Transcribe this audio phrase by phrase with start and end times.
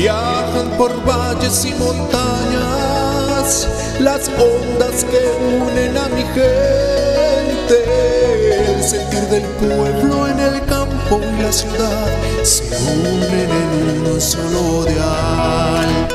[0.00, 3.68] Viajan por valles y montañas
[3.98, 5.20] las ondas que
[5.60, 7.76] unen a mi gente.
[8.66, 12.06] El sentir del pueblo en el campo y la ciudad
[12.42, 16.08] se unen en un solo dial.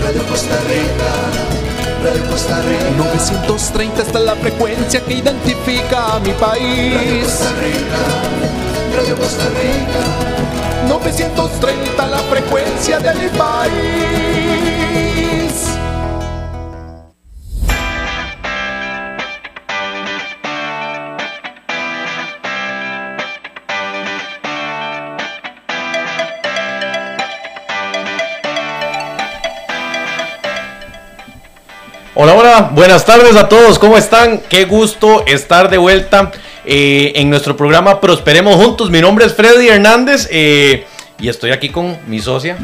[0.00, 1.12] Radio Costa Rica,
[2.02, 2.90] Radio Costa Rica.
[2.96, 6.94] 930 está la frecuencia que identifica a mi país.
[6.94, 10.57] Radio Costa Rica, Radio Costa Rica.
[10.86, 14.68] 930 la frecuencia de mi país.
[32.14, 34.38] Hola, hola, buenas tardes a todos, ¿cómo están?
[34.48, 36.32] Qué gusto estar de vuelta
[36.70, 38.90] eh, en nuestro programa Prosperemos Juntos.
[38.90, 40.86] Mi nombre es Freddy Hernández eh,
[41.18, 42.58] y estoy aquí con mi socia.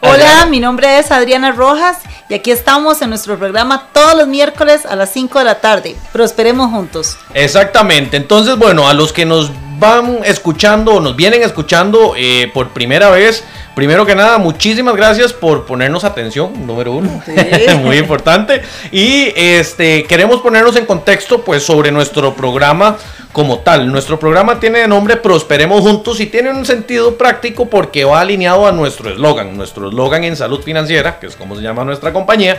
[0.00, 4.84] Hola, mi nombre es Adriana Rojas y aquí estamos en nuestro programa todos los miércoles
[4.84, 5.94] a las 5 de la tarde.
[6.12, 7.16] Prosperemos juntos.
[7.32, 12.70] Exactamente, entonces bueno, a los que nos van escuchando o nos vienen escuchando eh, por
[12.70, 13.44] primera vez,
[13.74, 17.20] Primero que nada, muchísimas gracias por ponernos atención, número uno,
[17.82, 18.62] muy importante.
[18.92, 22.96] Y este queremos ponernos en contexto, pues, sobre nuestro programa
[23.32, 23.90] como tal.
[23.90, 28.68] Nuestro programa tiene de nombre Prosperemos Juntos y tiene un sentido práctico porque va alineado
[28.68, 29.56] a nuestro eslogan.
[29.56, 32.58] Nuestro eslogan en salud financiera, que es como se llama nuestra compañía,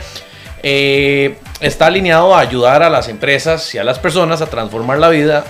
[0.63, 5.07] eh, está alineado a ayudar a las empresas y a las personas a transformar la
[5.07, 5.45] vida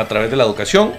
[0.00, 0.92] a través de la educación,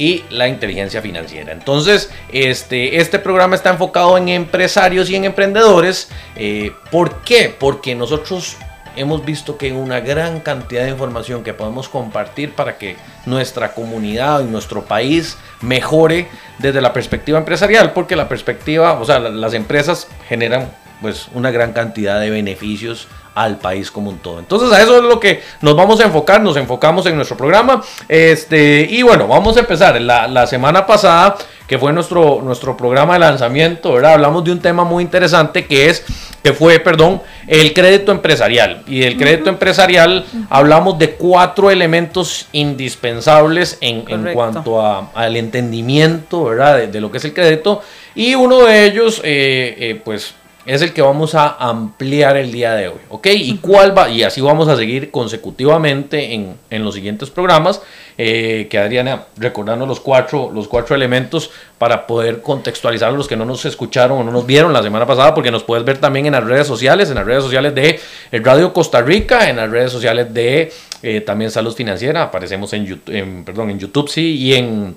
[0.00, 1.52] y la inteligencia financiera.
[1.52, 6.08] Entonces, este, este programa está enfocado en empresarios y en emprendedores.
[6.36, 7.54] Eh, ¿Por qué?
[7.56, 8.56] Porque nosotros
[8.96, 13.74] hemos visto que hay una gran cantidad de información que podemos compartir para que nuestra
[13.74, 19.52] comunidad y nuestro país mejore desde la perspectiva empresarial, porque la perspectiva, o sea, las
[19.52, 20.70] empresas generan
[21.02, 23.06] pues una gran cantidad de beneficios
[23.42, 24.38] al país como un todo.
[24.38, 27.82] Entonces a eso es lo que nos vamos a enfocar, nos enfocamos en nuestro programa.
[28.08, 30.00] Este, y bueno, vamos a empezar.
[30.00, 31.36] La, la semana pasada,
[31.66, 34.14] que fue nuestro, nuestro programa de lanzamiento, ¿verdad?
[34.14, 36.04] Hablamos de un tema muy interesante que es,
[36.42, 38.82] que fue, perdón, el crédito empresarial.
[38.86, 46.44] Y del crédito empresarial hablamos de cuatro elementos indispensables en, en cuanto a, al entendimiento,
[46.44, 46.88] ¿verdad?
[46.88, 47.82] De, lo que es el crédito.
[48.14, 50.34] Y uno de ellos, eh, eh, pues
[50.66, 53.26] es el que vamos a ampliar el día de hoy, ¿ok?
[53.32, 57.80] Y cuál va, y así vamos a seguir consecutivamente en, en los siguientes programas,
[58.18, 63.36] eh, que Adriana, recordando los cuatro, los cuatro elementos para poder contextualizar a los que
[63.36, 66.26] no nos escucharon o no nos vieron la semana pasada, porque nos puedes ver también
[66.26, 67.98] en las redes sociales, en las redes sociales de
[68.32, 70.70] Radio Costa Rica, en las redes sociales de
[71.02, 74.94] eh, también Salud Financiera, aparecemos en YouTube, en, perdón, en YouTube, sí, y en,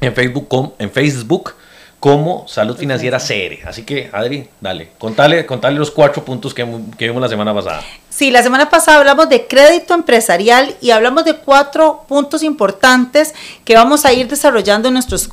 [0.00, 1.54] en Facebook, en Facebook
[2.04, 3.66] como Salud Financiera CR.
[3.66, 6.62] Así que, Adri, dale, contale, contale los cuatro puntos que,
[6.98, 7.80] que, vimos la semana pasada.
[8.10, 13.34] Sí, la semana pasada hablamos de crédito empresarial y hablamos de cuatro puntos importantes
[13.64, 15.30] que vamos a ir desarrollando en nuestros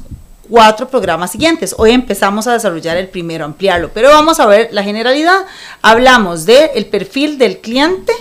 [0.49, 1.75] cuatro programas siguientes.
[1.77, 5.39] Hoy empezamos a desarrollar el primero, ampliarlo, pero vamos a ver la generalidad.
[5.81, 8.13] Hablamos del el perfil del cliente,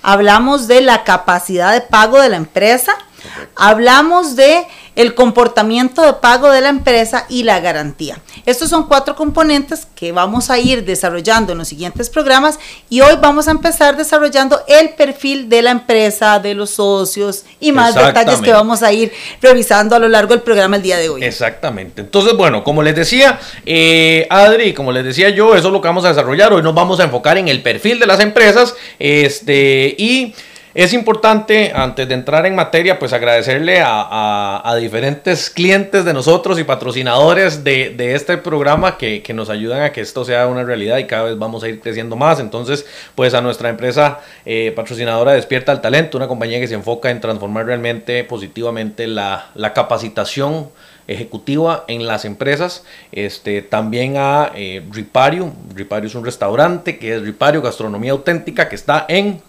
[0.00, 2.96] hablamos de la capacidad de pago de la empresa,
[3.54, 4.66] hablamos de
[4.98, 8.18] el comportamiento de pago de la empresa y la garantía.
[8.46, 12.58] Estos son cuatro componentes que vamos a ir desarrollando en los siguientes programas
[12.90, 17.70] y hoy vamos a empezar desarrollando el perfil de la empresa, de los socios y
[17.70, 21.08] más detalles que vamos a ir revisando a lo largo del programa el día de
[21.10, 21.22] hoy.
[21.22, 22.00] Exactamente.
[22.00, 25.86] Entonces, bueno, como les decía, eh, Adri, como les decía yo, eso es lo que
[25.86, 26.52] vamos a desarrollar.
[26.52, 30.34] Hoy nos vamos a enfocar en el perfil de las empresas este, y...
[30.78, 36.62] Es importante, antes de entrar en materia, pues agradecerle a, diferentes clientes de nosotros y
[36.62, 41.24] patrocinadores de, este programa que, nos ayudan a que esto sea una realidad y cada
[41.24, 42.38] vez vamos a ir creciendo más.
[42.38, 42.86] Entonces,
[43.16, 47.20] pues a nuestra empresa eh, patrocinadora Despierta el Talento, una compañía que se enfoca en
[47.20, 50.68] transformar realmente positivamente la, capacitación
[51.08, 52.84] ejecutiva en las empresas.
[53.10, 55.52] Este, también a eh, Ripario.
[55.74, 59.47] Ripario es un restaurante que es Ripario Gastronomía Auténtica que está en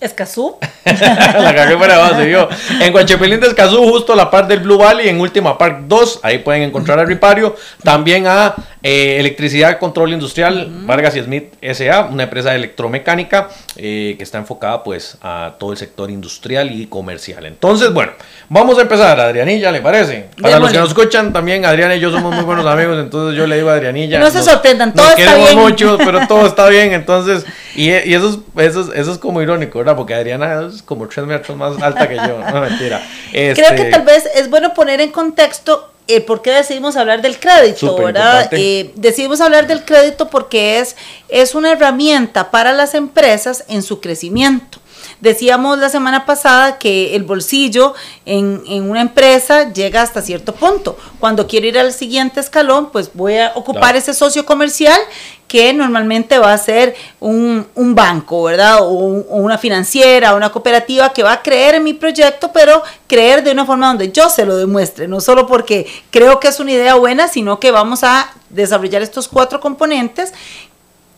[0.00, 0.56] Escazú.
[0.84, 2.48] la cagué para base, yo.
[2.80, 6.20] En Guachepelín de Escazú, justo a la par del Blue Valley, en Última Park 2,
[6.22, 7.56] ahí pueden encontrar a Ripario.
[7.82, 14.14] También a eh, Electricidad Control Industrial, Vargas y Smith S.A., una empresa de electromecánica eh,
[14.16, 17.46] que está enfocada pues a todo el sector industrial y comercial.
[17.46, 18.12] Entonces, bueno,
[18.48, 20.26] vamos a empezar, Adrianilla, ¿le parece?
[20.40, 23.46] Para los que nos escuchan, también Adriana y yo somos muy buenos amigos, entonces yo
[23.46, 24.20] le digo a Adrianilla.
[24.20, 25.58] No se sorprendan, todo nos está bien.
[25.58, 27.44] mucho, pero todo está bien, entonces,
[27.74, 31.56] y, y eso, es, eso, eso es como irónico, porque Adriana es como tres metros
[31.56, 33.00] más alta que yo, no mentira.
[33.30, 37.20] Creo que este tal vez es bueno poner en contexto eh, por qué decidimos hablar
[37.20, 38.48] del crédito, ¿verdad?
[38.52, 40.96] Eh, decidimos hablar del crédito porque es,
[41.28, 44.78] es una herramienta para las empresas en su crecimiento.
[45.20, 47.94] Decíamos la semana pasada que el bolsillo
[48.26, 50.98] en, una empresa llega hasta cierto punto.
[51.18, 55.00] Cuando quiero ir al siguiente escalón, pues voy a ocupar ese socio comercial
[55.48, 58.80] que normalmente va a ser un, banco, ¿verdad?
[58.82, 63.42] O, o, una financiera, una cooperativa que va a creer en mi proyecto, pero creer
[63.44, 66.72] de una forma donde yo se lo demuestre, no solo porque creo que es una
[66.72, 70.32] idea buena, sino que vamos a desarrollar estos cuatro componentes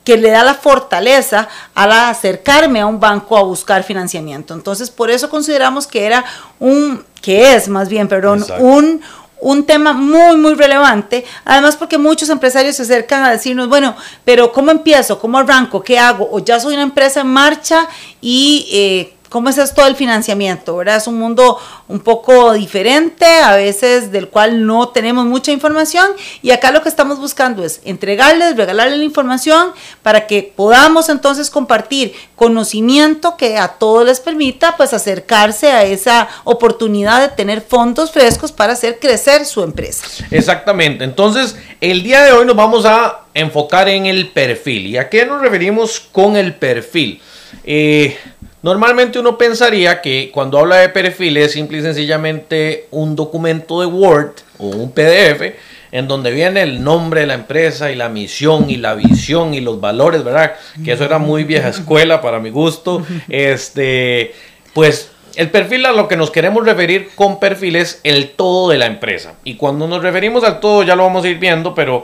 [0.08, 4.54] que le da la fortaleza al acercarme a un banco a buscar financiamiento.
[4.54, 6.24] Entonces, por eso consideramos que era
[6.58, 9.02] un, que es más bien, perdón, un,
[9.38, 11.26] un tema muy, muy relevante.
[11.44, 13.94] Además, porque muchos empresarios se acercan a decirnos, bueno,
[14.24, 15.18] pero ¿cómo empiezo?
[15.18, 15.82] ¿Cómo arranco?
[15.82, 16.26] ¿Qué hago?
[16.32, 17.86] O ya soy una empresa en marcha
[18.22, 20.96] y eh, cómo es esto del financiamiento, ¿verdad?
[20.96, 21.58] Es un mundo
[21.88, 26.10] un poco diferente, a veces del cual no tenemos mucha información
[26.42, 29.72] y acá lo que estamos buscando es entregarles, regalarles la información
[30.02, 36.28] para que podamos entonces compartir conocimiento que a todos les permita pues acercarse a esa
[36.44, 40.06] oportunidad de tener fondos frescos para hacer crecer su empresa.
[40.30, 44.86] Exactamente, entonces el día de hoy nos vamos a enfocar en el perfil.
[44.86, 47.20] ¿Y a qué nos referimos con el perfil?
[47.64, 48.16] Eh,
[48.62, 53.86] Normalmente uno pensaría que cuando habla de perfil es simple y sencillamente un documento de
[53.86, 55.54] Word o un PDF
[55.92, 59.60] en donde viene el nombre de la empresa y la misión y la visión y
[59.60, 60.54] los valores, ¿verdad?
[60.84, 63.04] Que eso era muy vieja escuela para mi gusto.
[63.28, 64.34] Este,
[64.74, 68.76] pues el perfil a lo que nos queremos referir con perfil es el todo de
[68.76, 69.34] la empresa.
[69.44, 72.02] Y cuando nos referimos al todo ya lo vamos a ir viendo, pero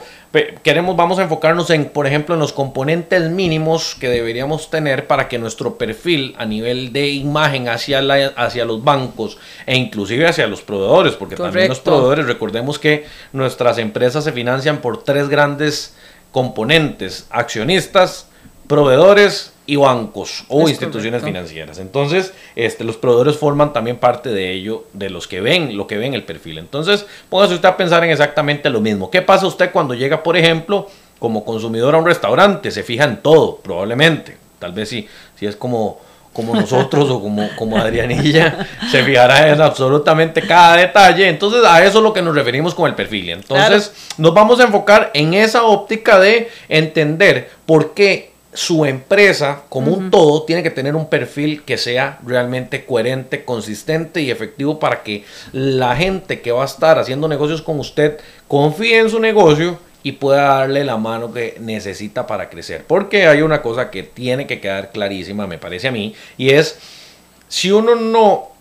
[0.62, 5.26] queremos, vamos a enfocarnos en, por ejemplo, en los componentes mínimos que deberíamos tener para
[5.26, 10.46] que nuestro perfil a nivel de imagen hacia, la, hacia los bancos e inclusive hacia
[10.46, 15.96] los proveedores, porque también los proveedores, recordemos que nuestras empresas se financian por tres grandes
[16.30, 18.28] componentes, accionistas,
[18.68, 21.78] proveedores y bancos o instituciones financieras.
[21.78, 25.96] Entonces, este, los proveedores forman también parte de ello, de los que ven, lo que
[25.96, 26.58] ven el perfil.
[26.58, 29.10] Entonces, póngase usted a pensar en exactamente lo mismo.
[29.10, 30.88] ¿Qué pasa usted cuando llega, por ejemplo,
[31.18, 32.70] como consumidor a un restaurante?
[32.70, 34.36] Se fija en todo, probablemente.
[34.58, 35.98] Tal vez si, si es como,
[36.34, 41.26] como nosotros o como, como Adrianilla, se fijará en absolutamente cada detalle.
[41.26, 43.30] Entonces, a eso es lo que nos referimos con el perfil.
[43.30, 49.92] Entonces, nos vamos a enfocar en esa óptica de entender por qué su empresa como
[49.92, 55.02] un todo tiene que tener un perfil que sea realmente coherente, consistente y efectivo para
[55.02, 59.78] que la gente que va a estar haciendo negocios con usted confíe en su negocio
[60.04, 62.84] y pueda darle la mano que necesita para crecer.
[62.86, 66.78] Porque hay una cosa que tiene que quedar clarísima, me parece a mí, y es
[67.48, 68.53] si uno no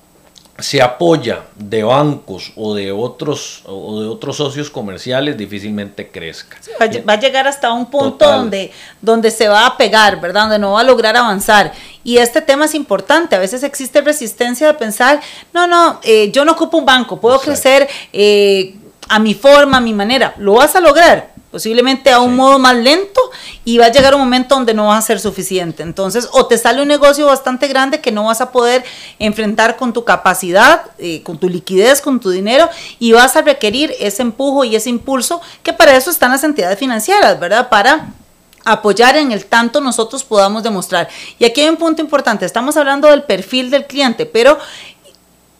[0.59, 6.57] se apoya de bancos o de otros o de otros socios comerciales difícilmente crezca.
[6.79, 8.71] va, a llegar hasta un punto donde,
[9.01, 10.43] donde se va a pegar, ¿verdad?
[10.43, 11.73] Donde no va a lograr avanzar.
[12.03, 13.35] Y este tema es importante.
[13.35, 15.21] A veces existe resistencia de pensar,
[15.53, 18.75] no, no, eh, yo no ocupo un banco, puedo crecer eh,
[19.09, 20.35] a mi forma, a mi manera.
[20.37, 23.21] Lo vas a lograr, posiblemente a un modo más lento
[23.63, 25.83] y va a llegar un momento donde no va a ser suficiente.
[25.83, 28.83] Entonces, o te sale un negocio bastante grande que no vas a poder
[29.19, 32.67] enfrentar con tu capacidad, eh, con tu liquidez, con tu dinero
[32.97, 36.79] y vas a requerir ese empujo y ese impulso que para eso están las entidades
[36.79, 37.69] financieras, ¿verdad?
[37.69, 38.07] Para
[38.65, 41.07] apoyar en el tanto nosotros podamos demostrar.
[41.37, 44.57] Y aquí hay un punto importante, estamos hablando del perfil del cliente, pero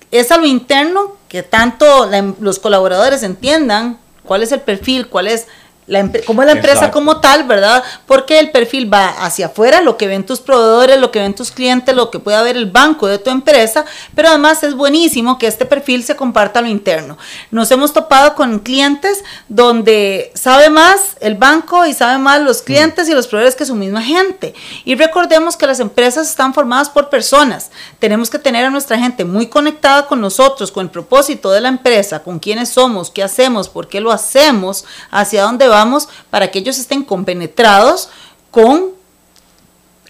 [0.10, 2.10] es a lo interno que tanto
[2.40, 5.48] los colaboradores entiendan cuál es el perfil, cuál es
[5.88, 7.84] la, como es la empresa como tal, ¿verdad?
[8.06, 11.52] Porque el perfil va hacia afuera, lo que ven tus proveedores, lo que ven tus
[11.52, 13.86] clientes, lo que pueda ver el banco de tu empresa,
[14.16, 17.18] pero además es buenísimo que este perfil se comparta a lo interno.
[17.52, 22.66] Nos hemos topado con clientes donde sabe más el banco y sabe más los mm.
[22.66, 24.54] clientes y los proveedores que su misma gente.
[24.86, 27.72] Y recordemos que las empresas están formadas por personas.
[28.00, 31.70] Tenemos que tener a nuestra gente muy conectada con nosotros, con el propósito de la
[31.70, 36.60] empresa, con quiénes somos, qué hacemos, por qué lo hacemos, hacia dónde vamos para que
[36.60, 38.10] ellos estén compenetrados
[38.52, 38.92] con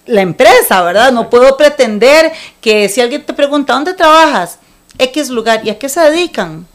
[0.05, 1.12] la empresa, ¿verdad?
[1.12, 4.60] No puedo pretender que si alguien te pregunta, ¿dónde trabajas?
[4.98, 6.67] X lugar, ¿y a qué se dedican?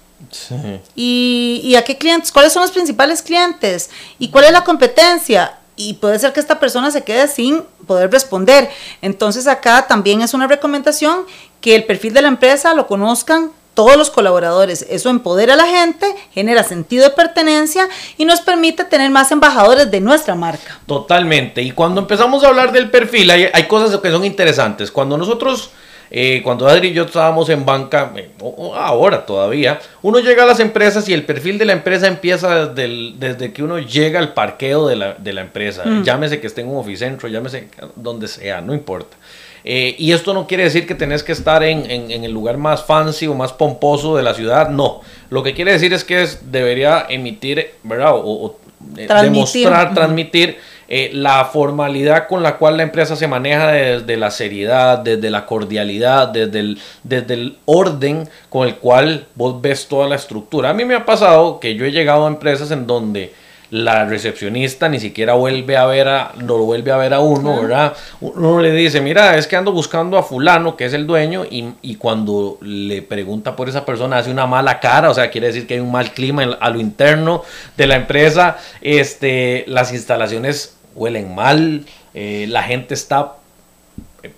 [0.95, 2.33] ¿Y, ¿Y a qué clientes?
[2.33, 3.91] ¿Cuáles son los principales clientes?
[4.19, 5.59] ¿Y cuál es la competencia?
[5.79, 8.69] y puede ser que esta persona se quede sin poder responder.
[9.01, 11.25] Entonces acá también es una recomendación
[11.61, 14.85] que el perfil de la empresa lo conozcan todos los colaboradores.
[14.91, 19.89] Eso empodera a la gente, genera sentido de pertenencia y nos permite tener más embajadores
[19.89, 20.81] de nuestra marca.
[20.85, 21.63] Totalmente.
[21.63, 24.91] Y cuando empezamos a hablar del perfil, hay, cosas que son interesantes.
[24.91, 25.71] Cuando nosotros
[26.11, 28.31] eh, cuando Adri y yo estábamos en banca, eh,
[28.75, 33.13] ahora todavía, uno llega a las empresas y el perfil de la empresa empieza desde,
[33.17, 35.85] desde que uno llega al parqueo de la, de la empresa.
[35.85, 36.03] Mm.
[36.03, 39.17] Llámese que esté en un oficentro, llámese donde sea, no importa.
[39.65, 42.85] Eh, y esto no quiere decir que tenés que estar en, en, el lugar más
[42.85, 45.01] fancy o más pomposo de la ciudad, no.
[45.31, 48.13] Lo que quiere decir es que debería emitir, ¿verdad?
[48.15, 50.59] O, demostrar, transmitir
[50.91, 55.45] eh, la formalidad con la cual la empresa se maneja desde la seriedad, desde la
[55.45, 60.71] cordialidad, desde el, desde el orden con el cual vos ves toda la estructura.
[60.71, 63.35] A mí me ha pasado que yo he llegado a empresas en donde
[63.71, 67.95] la recepcionista ni siquiera vuelve a ver a, lo vuelve a ver a uno, ¿verdad?
[68.21, 71.75] Uno le dice, mira, es que ando buscando a fulano, que es el dueño, y,
[71.83, 75.67] y, cuando le pregunta por esa persona hace una mala cara, o sea, quiere decir
[75.67, 77.43] que hay un mal clima a lo interno
[77.77, 81.85] de la empresa, este, las instalaciones huelen mal,
[82.15, 83.35] eh, la gente está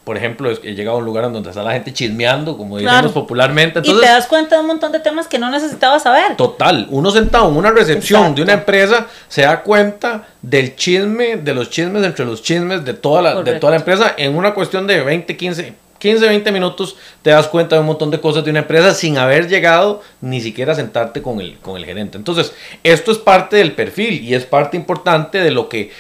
[0.05, 3.81] por ejemplo, he llegado a un lugar donde está la gente chismeando, como decimos popularmente.
[3.83, 6.37] y te das cuenta de un montón de temas que no necesitabas saber.
[6.37, 11.55] Total, uno sentado en una recepción de una empresa se da cuenta del chisme, de
[11.55, 14.87] los chismes entre los chismes de toda la, de toda la empresa en una cuestión
[14.87, 18.51] de 20, 15, 15, 20 minutos te das cuenta de un montón de cosas de
[18.51, 22.19] una empresa sin haber llegado ni siquiera a sentarte con el, con el gerente.
[22.19, 25.91] Entonces, esto es parte del perfil y es parte importante de lo que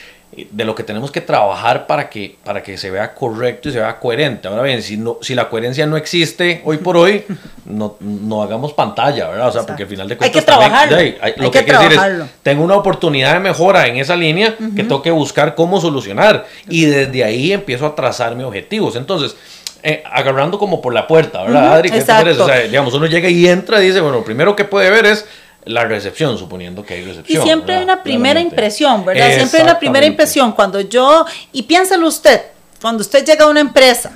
[0.50, 3.78] de lo que tenemos que trabajar para que, para que se vea correcto y se
[3.78, 4.48] vea coherente.
[4.48, 7.24] Ahora bien, si, no, si la coherencia no existe hoy por hoy,
[7.64, 9.48] no, no hagamos pantalla, ¿verdad?
[9.48, 10.36] O sea, porque al final de cuentas...
[10.36, 10.96] Hay que trabajarlo.
[11.36, 14.82] lo que, hay que decir es, tengo una oportunidad de mejora en esa línea que
[14.84, 16.46] tengo que buscar cómo solucionar.
[16.68, 18.96] Y desde ahí empiezo a trazar mis objetivos.
[18.96, 19.36] Entonces,
[19.82, 21.90] eh, agarrando como por la puerta, ¿verdad, Adri?
[21.90, 22.00] ¿Qué?
[22.00, 25.06] O sea, digamos, uno llega y entra y dice, bueno, lo primero que puede ver
[25.06, 25.24] es
[25.64, 27.42] la recepción, suponiendo que hay recepción.
[27.42, 29.34] Y siempre hay una primera impresión, ¿verdad?
[29.34, 30.52] Siempre hay una primera impresión.
[30.52, 32.42] Cuando yo, y piénselo usted,
[32.80, 34.12] cuando usted llega a una empresa,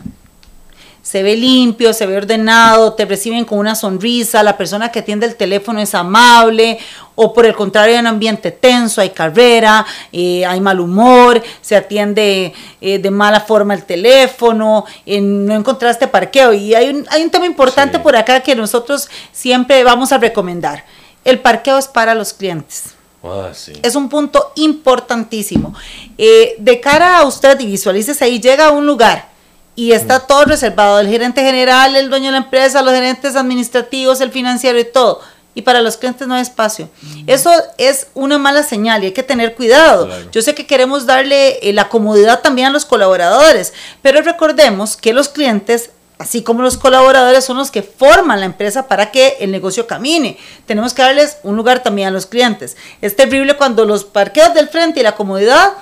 [1.02, 5.26] se ve limpio, se ve ordenado, te reciben con una sonrisa, la persona que atiende
[5.26, 6.78] el teléfono es amable,
[7.14, 11.76] o por el contrario hay un ambiente tenso, hay carrera, eh, hay mal humor, se
[11.76, 16.54] atiende eh, de mala forma el teléfono, no encontraste parqueo.
[16.54, 20.84] Y hay un, hay un tema importante por acá que nosotros siempre vamos a recomendar
[21.24, 22.94] el parqueo es para los clientes.
[23.22, 23.50] Ah,
[23.82, 25.74] es un punto importantísimo.
[26.18, 29.30] Eh, de cara a usted, y visualices ahí, llega a un lugar
[29.76, 30.26] y está mm.
[30.28, 34.78] todo reservado, el gerente general, el dueño de la empresa, los gerentes administrativos, el financiero
[34.78, 35.20] y todo.
[35.56, 36.90] Y para los clientes no hay espacio.
[37.00, 37.22] Mm.
[37.28, 40.08] Eso es una mala señal y hay que tener cuidado.
[40.30, 45.14] Yo sé que queremos darle eh, la comodidad también a los colaboradores, pero recordemos que
[45.14, 45.90] los clientes
[46.24, 50.38] así como los colaboradores son los que forman la empresa para que el negocio camine.
[50.64, 52.78] Tenemos que darles un lugar también a los clientes.
[53.02, 55.74] Es terrible cuando los parqueos del frente y la comodidad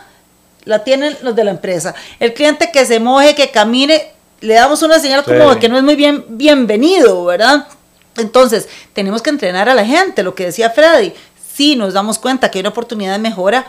[0.64, 1.94] la tienen los de la empresa.
[2.18, 5.84] El cliente que se moje, que camine, le damos una señal como que no es
[5.84, 7.68] muy bien bienvenido, ¿verdad?
[8.16, 11.14] Entonces, tenemos que entrenar a la gente, lo que decía Freddy.
[11.54, 13.64] Sí, nos damos cuenta que hay una oportunidad de mejora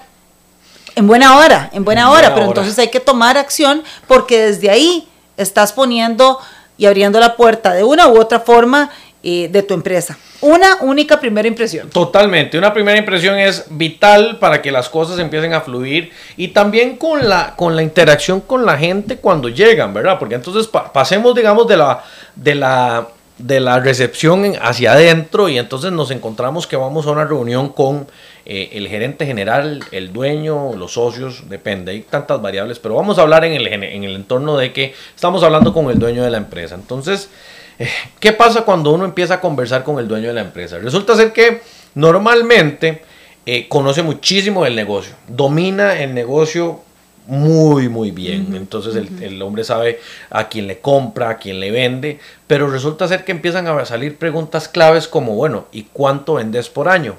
[0.96, 5.08] en buena hora, en buena hora, pero entonces hay que tomar acción porque desde ahí
[5.38, 6.39] estás poniendo
[6.77, 8.89] y abriendo la puerta de una u otra forma
[9.25, 10.18] eh, de tu empresa.
[10.42, 11.89] Una única primera impresión.
[11.89, 16.98] Totalmente, una primera impresión es vital para que las cosas empiecen a fluir y también
[16.98, 20.20] con la, con la interacción con la gente cuando llegan, ¿verdad?
[20.20, 22.03] Porque entonces pasemos, digamos, de la,
[22.36, 27.25] de la de la recepción hacia adentro y entonces nos encontramos que vamos a una
[27.25, 28.07] reunión con
[28.45, 33.21] eh, el gerente general, el dueño, los socios, depende, hay tantas variables, pero vamos a
[33.21, 36.37] hablar en el, en el entorno de que estamos hablando con el dueño de la
[36.37, 36.75] empresa.
[36.75, 37.29] Entonces,
[37.79, 40.77] eh, ¿qué pasa cuando uno empieza a conversar con el dueño de la empresa?
[40.77, 41.61] Resulta ser que
[41.95, 43.01] normalmente
[43.45, 46.81] eh, conoce muchísimo del negocio, domina el negocio
[47.27, 48.56] muy, muy bien.
[48.56, 50.00] Entonces el, hombre sabe
[50.30, 54.18] a quién le compra, a quién le vende, pero resulta ser que empiezan a salir
[54.18, 57.15] preguntas claves como, bueno, ¿y cuánto vendes por año?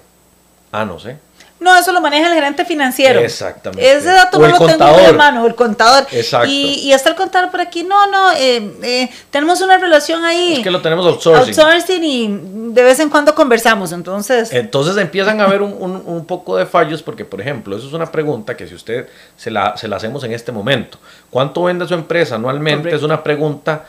[0.72, 1.18] Ah, no sé.
[1.64, 3.20] No, eso lo maneja el gerente financiero.
[3.20, 3.90] Exactamente.
[3.90, 6.06] Ese dato no lo tengo en mano, el contador.
[6.12, 6.46] Exacto.
[6.46, 7.84] Y, y, está el contador por aquí.
[7.84, 10.56] No, no, eh, eh, tenemos una relación ahí.
[10.58, 11.58] Es que lo tenemos outsourcing.
[11.58, 12.40] Outsourcing y
[12.74, 14.52] de vez en cuando conversamos, entonces.
[14.52, 18.12] Entonces empiezan a haber un, un, poco de fallos porque, por ejemplo, eso es una
[18.12, 20.98] pregunta que si usted se la, se la hacemos en este momento.
[21.30, 22.94] ¿Cuánto vende su empresa anualmente?
[22.94, 23.86] Es una pregunta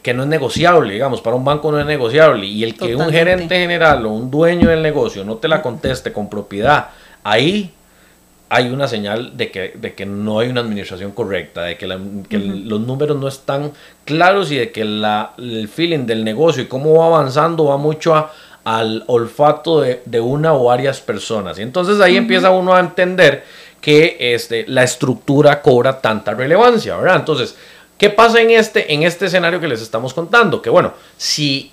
[0.00, 2.46] que no es negociable, digamos, para un banco no es negociable.
[2.46, 6.12] Y el que un gerente general o un dueño del negocio no te la conteste
[6.12, 6.90] con propiedad
[7.30, 7.72] ahí
[8.48, 12.80] hay una señal de que, de que no hay una administración correcta, de que, los
[12.80, 13.72] números no están
[14.04, 18.14] claros y de que la, el feeling del negocio y cómo va avanzando va mucho
[18.64, 21.58] al olfato de, una o varias personas.
[21.58, 23.44] Y entonces ahí empieza uno a entender
[23.80, 27.16] que este, la estructura cobra tanta relevancia, ¿verdad?
[27.16, 27.56] Entonces,
[27.98, 30.60] ¿Qué pasa en este, en este escenario que les estamos contando?
[30.60, 31.72] Que bueno, si,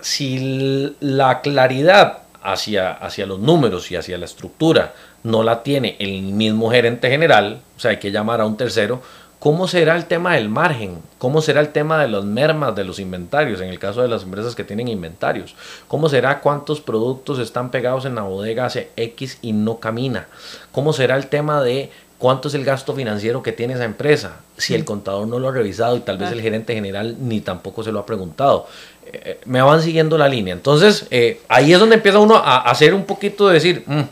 [0.00, 6.22] si la claridad hacia, hacia los números y hacia la estructura no la tiene el
[6.22, 9.02] mismo gerente general, o sea, hay que llamar a un tercero,
[9.40, 10.98] ¿Cómo será el tema del margen?
[11.16, 14.24] ¿Cómo será el tema de las mermas de los inventarios en el caso de las
[14.24, 15.54] empresas que tienen inventarios?
[15.88, 20.28] ¿Cómo será cuántos productos están pegados en la bodega hace X y no camina?
[20.72, 24.40] ¿Cómo será el tema de cuánto es el gasto financiero que tiene esa empresa?
[24.60, 27.82] Si el contador no lo ha revisado y tal vez el gerente general ni tampoco
[27.82, 28.66] se lo ha preguntado.
[29.06, 30.52] Eh, eh, me van siguiendo la línea.
[30.54, 34.02] Entonces, eh, ahí es donde empieza uno a hacer un poquito de decir, mm,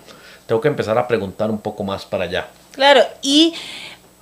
[0.47, 2.49] tengo que empezar a preguntar un poco más para allá.
[2.73, 3.55] Claro, y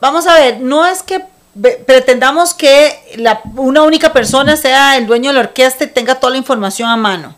[0.00, 1.23] vamos a ver, no es que
[1.87, 2.92] pretendamos que
[3.54, 6.97] una única persona sea el dueño de la orquesta y tenga toda la información a
[6.97, 7.35] mano,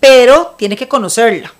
[0.00, 1.52] pero tiene que conocerla.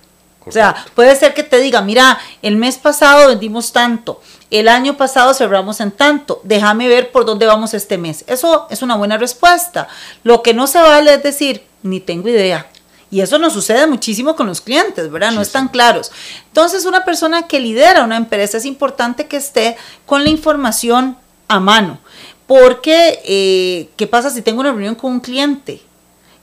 [0.45, 4.21] O sea, puede ser que te diga, mira, el mes pasado vendimos tanto,
[4.51, 8.23] el año pasado cerramos en tanto, déjame ver por dónde vamos este mes.
[8.27, 9.87] Eso es una buena respuesta.
[10.23, 12.67] Lo que no se vale es decir, ni tengo idea.
[13.09, 15.31] Y eso nos sucede muchísimo con los clientes, ¿verdad?
[15.31, 16.11] no están claros.
[16.47, 21.59] Entonces, una persona que lidera una empresa es importante que esté con la información a
[21.59, 21.99] mano.
[22.47, 25.81] Porque, eh, ¿qué pasa si tengo una reunión con un cliente?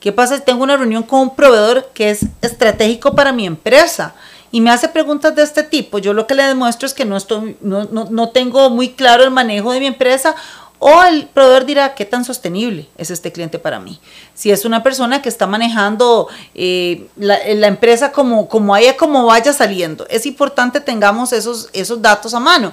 [0.00, 4.14] ¿Qué pasa si tengo una reunión con un proveedor que es estratégico para mi empresa?
[4.52, 7.16] y me hace preguntas de este tipo, yo lo que le demuestro es que no,
[7.16, 10.35] estoy, no, no, no, tengo muy claro el manejo de mi empresa
[10.80, 14.00] o el proveedor dirá, ¿qué tan sostenible es este cliente para mí?
[14.35, 17.37] Si es una persona que está manejando eh, la,
[17.69, 22.73] empresa como, como haya, como vaya saliendo, es importante tengamos esos, esos datos a mano.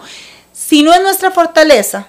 [0.54, 2.08] Si no es nuestra fortaleza,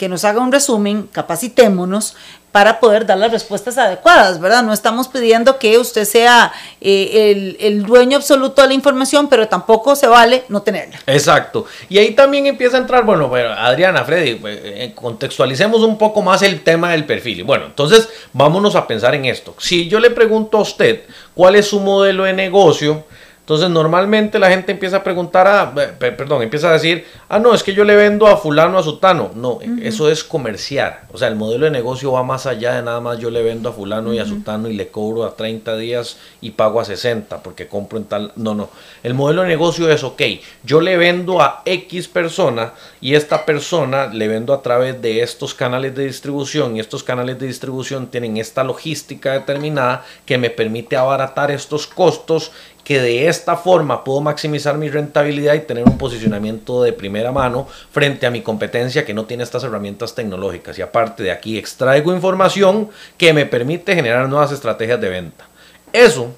[0.00, 2.16] que nos haga un resumen, capacitémonos
[2.52, 4.62] para poder dar las respuestas adecuadas, ¿verdad?
[4.62, 9.94] No estamos pidiendo que usted sea eh, el, dueño absoluto de la información, pero tampoco
[9.94, 11.00] se vale no tenerla.
[11.06, 11.66] Exacto.
[11.90, 16.40] Y ahí también empieza a entrar, bueno, Adriana, Freddy, pues, eh, contextualicemos un poco más
[16.40, 17.44] el tema del perfil.
[17.44, 19.54] Bueno, entonces vámonos a pensar en esto.
[19.58, 21.02] Si yo le pregunto a usted
[21.34, 23.04] cuál es su modelo de negocio,
[23.50, 27.64] entonces normalmente la gente empieza a preguntar, a, perdón, empieza a decir, ah, no, es
[27.64, 29.32] que yo le vendo a fulano, a sutano.
[29.34, 31.08] No, eso es comerciar.
[31.12, 33.68] O sea, el modelo de negocio va más allá de nada más yo le vendo
[33.68, 37.42] a fulano y a sutano y le cobro a 30 días y pago a 60
[37.42, 38.30] porque compro en tal...
[38.36, 38.70] No, no.
[39.02, 40.22] El modelo de negocio es, ok,
[40.62, 45.54] yo le vendo a X persona y esta persona le vendo a través de estos
[45.54, 50.96] canales de distribución y estos canales de distribución tienen esta logística determinada que me permite
[50.96, 52.52] abaratar estos costos
[52.84, 57.68] que de esta forma puedo maximizar mi rentabilidad y tener un posicionamiento de primera mano
[57.92, 60.78] frente a mi competencia que no tiene estas herramientas tecnológicas.
[60.78, 65.46] Y aparte de aquí extraigo información que me permite generar nuevas estrategias de venta.
[65.92, 66.32] Eso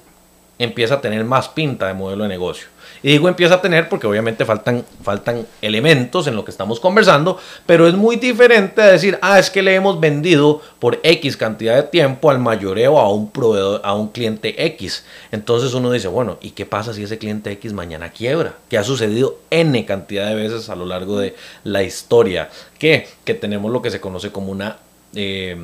[0.59, 2.72] empieza a tener más pinta de modelo de negocio.
[3.03, 7.37] Y digo empieza a tener porque obviamente faltan, faltan elementos en lo que estamos conversando,
[7.65, 11.75] pero es muy diferente a decir, ah, es que le hemos vendido por X cantidad
[11.75, 15.03] de tiempo al mayoreo a un proveedor, a un cliente X.
[15.31, 18.55] Entonces uno dice, bueno, ¿y qué pasa si ese cliente X mañana quiebra?
[18.69, 21.35] Que ha sucedido N cantidad de veces a lo largo de
[21.65, 22.49] la historia.
[22.79, 24.77] Que, que tenemos lo que se conoce como una
[25.15, 25.55] eh,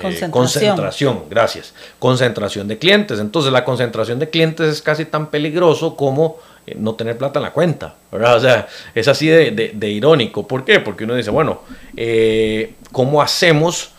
[0.00, 0.30] concentración.
[0.30, 1.22] concentración.
[1.30, 1.72] gracias.
[1.98, 3.18] Concentración de clientes.
[3.18, 6.36] Entonces la concentración de clientes es casi tan peligroso como
[6.76, 8.36] no tener plata en la cuenta, ¿verdad?
[8.36, 10.46] O sea, es así de, irónico.
[10.46, 10.80] ¿Por qué?
[10.80, 11.62] Porque uno dice, bueno,
[11.96, 13.92] eh, ¿cómo hacemos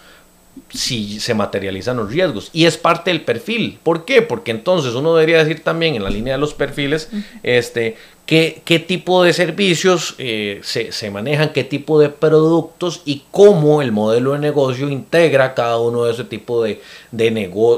[0.70, 2.50] si se materializan los riesgos?
[2.54, 3.80] Y es parte del perfil.
[3.84, 4.22] ¿Por qué?
[4.22, 7.10] Porque entonces uno debería decir también en la línea de los perfiles,
[7.44, 13.82] este, qué, qué tipo de servicios eh, se, manejan, qué tipo de productos y cómo
[13.82, 17.30] el modelo de negocio integra cada uno de ese tipo de, de,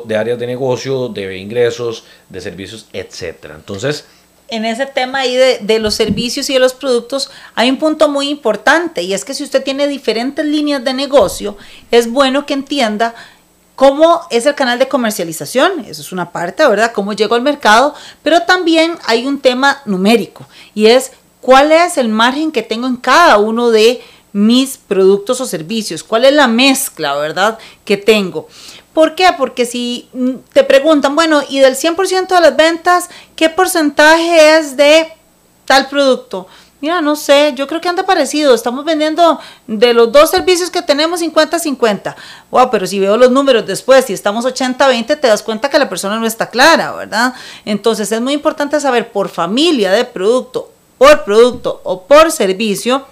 [0.05, 3.55] de áreas de negocio, de ingresos, de servicios, etcétera.
[3.55, 4.05] Entonces,
[4.47, 8.29] en ese tema ahí de, los servicios y de los productos, hay un punto muy
[8.29, 11.57] importante y es que si usted tiene diferentes líneas de negocio,
[11.91, 13.15] es bueno que entienda
[13.75, 16.91] cómo es el canal de comercialización, eso es una parte, ¿verdad?
[16.93, 22.09] Cómo llego al mercado, pero también hay un tema numérico y es cuál es el
[22.09, 24.01] margen que tengo en cada uno de
[24.33, 27.57] mis productos o servicios, cuál es la mezcla, ¿verdad?
[27.85, 28.47] Que tengo.
[28.93, 29.27] ¿Por qué?
[29.37, 34.75] Porque si mm, te preguntan, bueno, y del 100% de las ventas, ¿qué porcentaje es
[34.75, 35.13] de
[35.65, 36.47] tal producto?
[36.83, 38.53] Mira, no sé, yo creo que anda parecido.
[38.53, 42.13] Estamos vendiendo de los dos servicios que tenemos 50-50.
[42.51, 45.87] Wow, pero si veo los números después, si estamos 80-20, te das cuenta que la
[45.87, 47.35] persona no está clara, ¿verdad?
[47.63, 53.05] Entonces es muy importante saber por familia de producto, por producto o por servicio,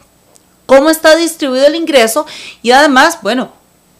[0.71, 2.25] cómo está distribuido el ingreso
[2.61, 3.51] y además, bueno,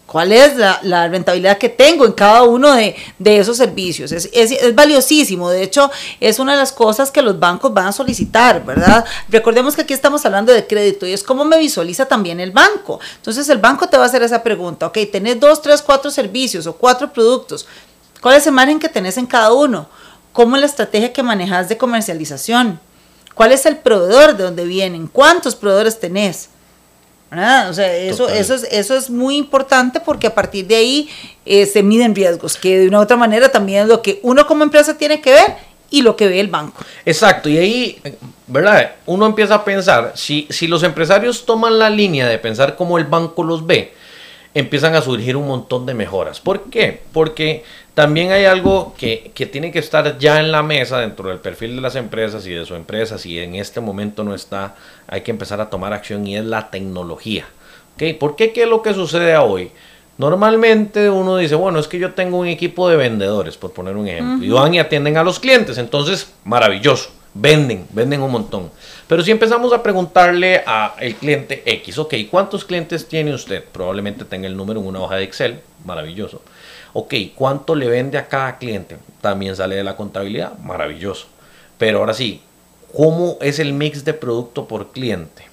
[0.06, 4.10] cuál es la, rentabilidad que tengo en cada uno de, esos servicios.
[4.10, 8.64] Es, valiosísimo, de hecho es una de las cosas que los bancos van a solicitar,
[8.64, 9.04] ¿verdad?
[9.28, 13.00] Recordemos que aquí estamos hablando de crédito y es cómo me visualiza también el banco.
[13.16, 16.66] Entonces el banco te va a hacer esa pregunta, ok, tenés dos, tres, cuatro servicios
[16.66, 17.66] o cuatro productos,
[18.22, 19.90] ¿cuál es el margen que tenés en cada uno?
[20.32, 22.80] ¿Cómo es la estrategia que manejas de comercialización?
[23.34, 25.06] ¿Cuál es el proveedor de dónde vienen?
[25.06, 26.48] ¿Cuántos proveedores tenés?
[27.32, 31.08] O sea, eso, eso, es, eso es muy importante porque a partir de ahí
[31.46, 34.46] eh, se miden riesgos, que de una u otra manera también es lo que uno
[34.46, 35.56] como empresa tiene que ver
[35.90, 36.84] y lo que ve el banco.
[37.06, 38.02] Exacto, y ahí,
[38.46, 38.92] ¿verdad?
[39.06, 43.04] Uno empieza a pensar, si, si los empresarios toman la línea de pensar cómo el
[43.04, 43.94] banco los ve,
[44.52, 46.38] empiezan a surgir un montón de mejoras.
[46.38, 47.00] ¿Por qué?
[47.12, 47.64] Porque
[47.94, 51.76] también hay algo que, que, tiene que estar ya en la mesa dentro del perfil
[51.76, 53.18] de las empresas y de su empresa.
[53.18, 54.76] Si en este momento no está,
[55.06, 57.44] hay que empezar a tomar acción y es la tecnología.
[57.94, 58.14] ¿Okay?
[58.14, 58.52] ¿Por qué?
[58.52, 59.70] ¿Qué es lo que sucede hoy?
[60.18, 64.06] Normalmente uno dice, bueno, es que yo tengo un equipo de vendedores, por poner un
[64.06, 68.70] ejemplo, y van y atienden a los clientes, entonces maravilloso, venden, venden un montón.
[69.08, 73.62] Pero si empezamos a preguntarle al cliente X, ok, ¿cuántos clientes tiene usted?
[73.64, 76.40] Probablemente tenga el número en una hoja de Excel, maravilloso.
[76.94, 78.96] Ok, ¿cuánto le vende a cada cliente?
[79.20, 81.26] También sale de la contabilidad, maravilloso.
[81.78, 82.40] Pero ahora sí,
[82.96, 85.44] ¿cómo es el mix de producto por cliente?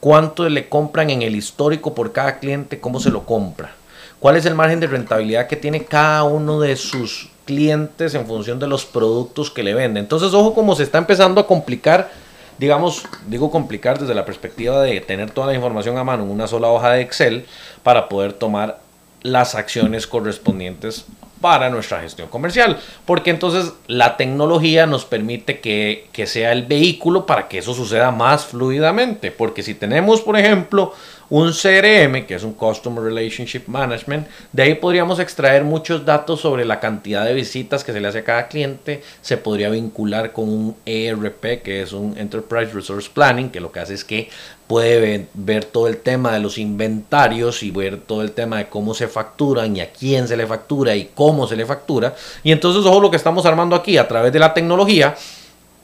[0.00, 2.80] ¿Cuánto le compran en el histórico por cada cliente?
[2.80, 3.74] ¿Cómo se lo compra?
[4.20, 8.58] ¿Cuál es el margen de rentabilidad que tiene cada uno de sus clientes en función
[8.58, 10.04] de los productos que le venden?
[10.04, 12.10] Entonces, ojo cómo se está empezando a complicar
[12.58, 16.46] digamos, digo complicar desde la perspectiva de tener toda la información a mano en una
[16.46, 17.46] sola hoja de Excel
[17.82, 18.80] para poder tomar
[19.22, 21.06] las acciones correspondientes
[21.40, 27.26] para nuestra gestión comercial, porque entonces la tecnología nos permite que, que, sea el vehículo
[27.26, 30.92] para que eso suceda más fluidamente, porque si tenemos, por ejemplo,
[31.30, 36.64] un CRM, que es un Customer Relationship Management, de ahí podríamos extraer muchos datos sobre
[36.64, 40.48] la cantidad de visitas que se le hace a cada cliente, se podría vincular con
[40.48, 44.30] un ERP, que es un Enterprise Resource Planning, que lo que hace es que
[44.68, 48.94] puede ver, todo el tema de los inventarios y ver todo el tema de cómo
[48.94, 52.14] se facturan y a quién se le factura y cómo se le factura.
[52.44, 55.16] Y entonces, ojo, lo que estamos armando aquí a través de la tecnología,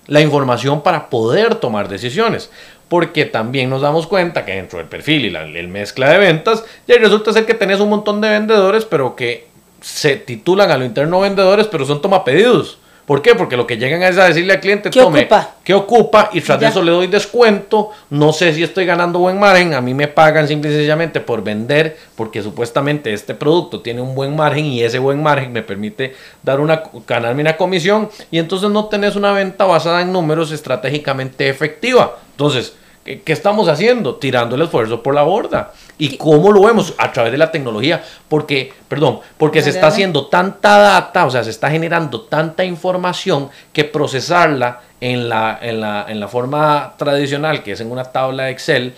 [0.07, 2.51] la información para poder tomar decisiones
[2.89, 6.63] porque también nos damos cuenta que dentro del perfil y la el mezcla de ventas,
[6.87, 9.49] ya resulta ser que tenés un montón de vendedores, pero que
[9.81, 12.79] se titulan a lo interno vendedores, pero son toma pedidos.
[13.07, 13.35] ¿Por qué?
[13.35, 15.57] Porque lo que llegan es a decirle al cliente, ¿Qué tome, ocupa?
[15.63, 16.31] ¿qué ocupa?
[16.33, 19.83] Y tras de eso le doy descuento, no sé si estoy ganando buen margen, a
[19.83, 24.35] mí me pagan simple y sencillamente por vender, porque supuestamente este producto tiene un buen
[24.35, 28.87] margen y ese buen margen me permite dar una, ganarme una comisión y entonces no
[28.87, 32.17] tenés una venta basada en números estratégicamente efectiva.
[32.31, 34.17] Entonces, ¿qué, estamos haciendo?
[34.17, 35.73] Tirando el esfuerzo por la borda.
[35.99, 36.95] ¿Y cómo lo vemos?
[36.99, 38.03] A través de la tecnología.
[38.29, 43.51] Porque, perdón, porque se está haciendo tanta data, o sea, se está generando tanta información
[43.73, 48.45] que procesarla en la, en la, en la forma tradicional, que es en una tabla
[48.45, 48.95] de Excel,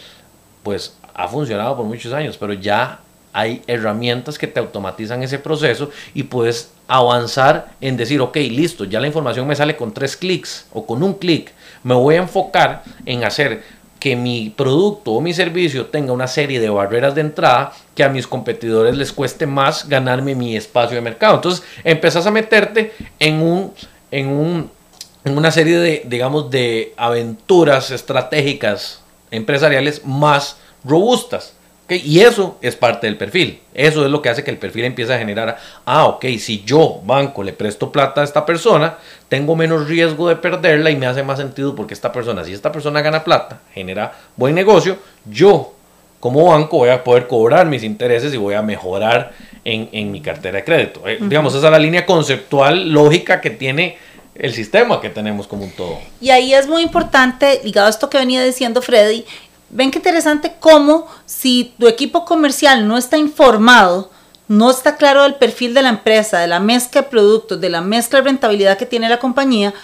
[0.62, 3.00] pues ha funcionado por muchos años, pero ya
[3.32, 8.98] hay herramientas que te automatizan ese proceso y puedes avanzar en decir, ok, listo, ya
[8.98, 11.52] la información me sale con tres clics o con un clic.
[11.82, 13.62] Me voy a enfocar en hacer
[14.06, 18.08] que mi producto o mi servicio tenga una serie de barreras de entrada que a
[18.08, 21.34] mis competidores les cueste más ganarme mi espacio de mercado.
[21.34, 23.72] Entonces empezás a meterte en un,
[24.12, 24.70] en un,
[25.24, 29.00] en una serie de, digamos, de aventuras estratégicas
[29.32, 31.54] empresariales más robustas.
[31.88, 33.60] Y eso es parte del perfil.
[33.72, 37.00] Eso es lo que hace que el perfil empiece a generar, ah, ok, si yo,
[37.04, 41.22] banco, le presto plata a esta persona, tengo menos riesgo de perderla y me hace
[41.22, 45.74] más sentido porque esta persona, si esta persona gana plata, genera buen negocio, yo
[46.18, 49.32] como banco voy a poder cobrar mis intereses y voy a mejorar
[49.64, 51.06] en, mi cartera de crédito.
[51.06, 53.98] Eh, digamos, esa es la línea conceptual, lógica que tiene
[54.38, 55.98] el sistema que tenemos como un todo.
[56.20, 59.24] Y ahí es muy importante, ligado a esto que venía diciendo Freddy,
[59.70, 64.10] ven qué interesante cómo si tu equipo comercial no está informado,
[64.48, 67.80] no está claro del perfil de la empresa, de la mezcla de productos, de la
[67.80, 69.74] mezcla de rentabilidad que tiene la compañía,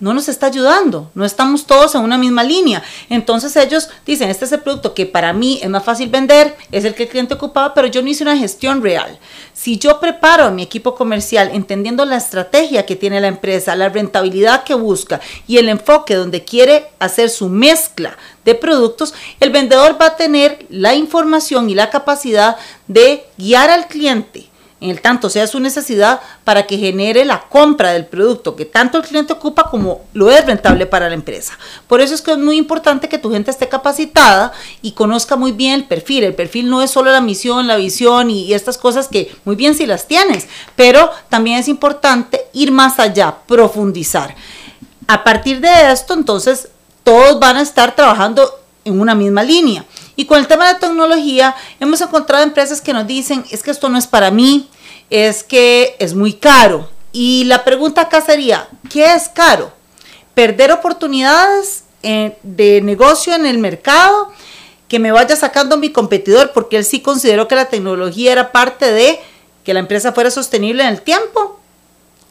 [0.00, 2.82] no nos está ayudando, no estamos todos en una misma línea.
[3.08, 6.84] Entonces ellos dicen, este es el producto que para mí es más fácil vender, es
[6.84, 9.18] el que el cliente ocupaba, pero yo no hice una gestión real.
[9.52, 13.90] Si yo preparo a mi equipo comercial entendiendo la estrategia que tiene la empresa, la
[13.90, 20.00] rentabilidad que busca y el enfoque donde quiere hacer su mezcla de productos, el vendedor
[20.00, 22.56] va a tener la información y la capacidad
[22.88, 24.49] de guiar al cliente
[24.80, 28.98] en el tanto sea su necesidad para que genere la compra del producto que tanto
[28.98, 31.58] el cliente ocupa como lo es rentable para la empresa.
[31.86, 35.52] Por eso es que es muy importante que tu gente esté capacitada y conozca muy
[35.52, 36.24] bien el perfil.
[36.24, 39.74] El perfil no es solo la misión, la visión y, estas cosas que muy bien
[39.74, 44.34] si las tienes, pero también es importante ir más allá, profundizar.
[45.06, 46.68] A partir de esto, entonces,
[47.04, 48.50] todos van a estar trabajando
[48.84, 49.84] en una misma línea.
[50.16, 53.88] Y con el tema de tecnología, hemos encontrado empresas que nos dicen, es que esto
[53.88, 54.68] no es para mí,
[55.08, 56.88] es que es muy caro.
[57.12, 59.72] Y la pregunta acá sería, ¿qué es caro?
[60.34, 64.32] ¿Perder oportunidades eh, de negocio en el mercado?
[64.88, 68.92] ¿Que me vaya sacando mi competidor porque él sí consideró que la tecnología era parte
[68.92, 69.20] de
[69.64, 71.60] que la empresa fuera sostenible en el tiempo?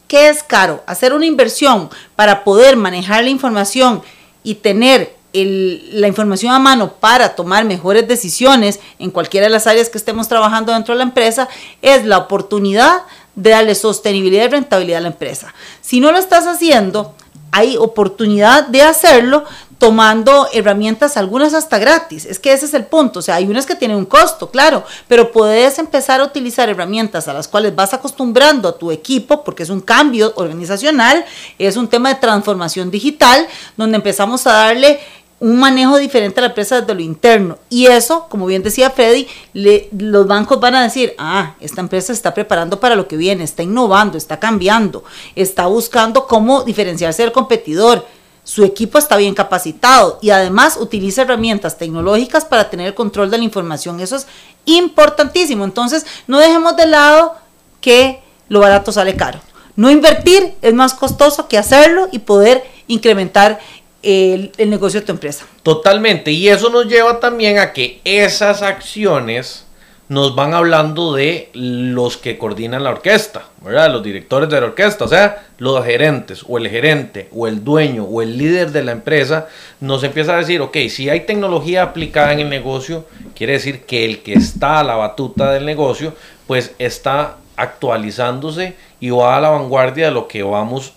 [0.08, 0.82] ¿Qué es caro?
[0.86, 4.02] Hacer una inversión para poder manejar la información
[4.42, 9.88] y tener la información a mano para tomar mejores decisiones en cualquiera de las áreas
[9.88, 11.48] que estemos trabajando dentro de la empresa
[11.82, 13.02] es la oportunidad
[13.36, 15.54] de darle sostenibilidad y rentabilidad a la empresa.
[15.80, 17.14] Si no lo estás haciendo,
[17.52, 19.44] hay oportunidad de hacerlo
[19.80, 22.26] tomando herramientas, algunas hasta gratis.
[22.26, 23.20] Es que ese es el punto.
[23.20, 27.28] O sea, hay unas que tienen un costo, claro, pero puedes empezar a utilizar herramientas
[27.28, 31.24] a las cuales vas acostumbrando a tu equipo, porque es un cambio organizacional,
[31.58, 35.00] es un tema de transformación digital, donde empezamos a darle
[35.40, 37.58] un manejo diferente a la empresa desde lo interno.
[37.70, 42.12] Y eso, como bien decía Freddy, los bancos van a decir, ah, esta empresa se
[42.12, 45.02] está preparando para lo que viene, está innovando, está cambiando,
[45.34, 48.06] está buscando cómo diferenciarse del competidor.
[48.44, 53.38] Su equipo está bien capacitado y además utiliza herramientas tecnológicas para tener el control de
[53.38, 54.00] la información.
[54.00, 54.26] Eso es
[54.66, 55.64] importantísimo.
[55.64, 57.34] Entonces, no dejemos de lado
[57.80, 59.40] que lo barato sale caro.
[59.76, 63.60] No invertir es más costoso que hacerlo y poder incrementar
[64.02, 65.46] el, negocio de tu empresa.
[65.62, 69.66] Totalmente, y eso nos lleva también a que esas acciones
[70.08, 73.92] nos van hablando de los que coordinan la orquesta, ¿verdad?
[73.92, 78.04] Los directores de la orquesta, o sea, los gerentes, o el gerente, o el dueño,
[78.04, 79.46] o el líder de la empresa,
[79.78, 84.04] nos empieza a decir, ok, si hay tecnología aplicada en el negocio, quiere decir que
[84.04, 86.12] el que está a la batuta del negocio,
[86.48, 90.94] pues está actualizándose y va a la vanguardia de lo que vamos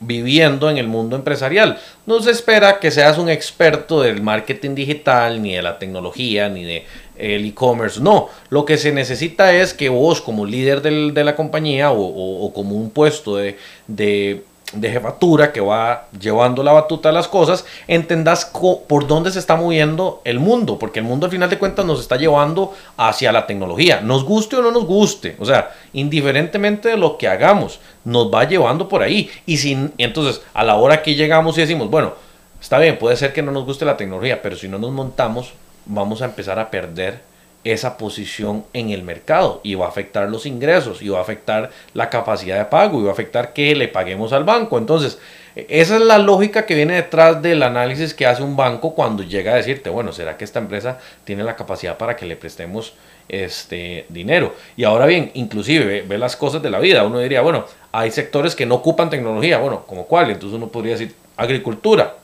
[0.00, 1.78] viviendo en el mundo empresarial.
[2.06, 6.64] No se espera que seas un experto del marketing digital, ni de la tecnología, ni
[6.64, 6.86] de
[7.16, 8.00] el e-commerce.
[8.00, 12.76] No, lo que se necesita es que vos como líder de la compañía o, como
[12.76, 18.50] un puesto de, de jefatura que va llevando la batuta a las cosas, entendas
[18.88, 22.00] por dónde se está moviendo el mundo, porque el mundo al final de cuentas nos
[22.00, 26.96] está llevando hacia la tecnología, nos guste o no nos guste, o sea, indiferentemente de
[26.96, 29.30] lo que hagamos, nos va llevando por ahí.
[29.46, 32.14] Y, sin, entonces, a la hora que llegamos y decimos, bueno,
[32.60, 35.52] está bien, puede ser que no nos guste la tecnología, pero si no nos montamos,
[35.86, 37.29] vamos a empezar a perder
[37.64, 41.70] esa posición en el mercado y va a afectar los ingresos y va a afectar
[41.92, 44.78] la capacidad de pago y va a afectar que le paguemos al banco.
[44.78, 45.18] Entonces,
[45.54, 49.52] esa es la lógica que viene detrás del análisis que hace un banco cuando llega
[49.52, 52.94] a decirte, bueno, ¿será que esta empresa tiene la capacidad para que le prestemos
[53.28, 54.54] este dinero?
[54.76, 57.04] Y ahora bien, inclusive ve, ve las cosas de la vida.
[57.04, 59.58] Uno diría, bueno, hay sectores que no ocupan tecnología.
[59.58, 60.30] Bueno, ¿como cuál?
[60.30, 62.14] Entonces uno podría decir agricultura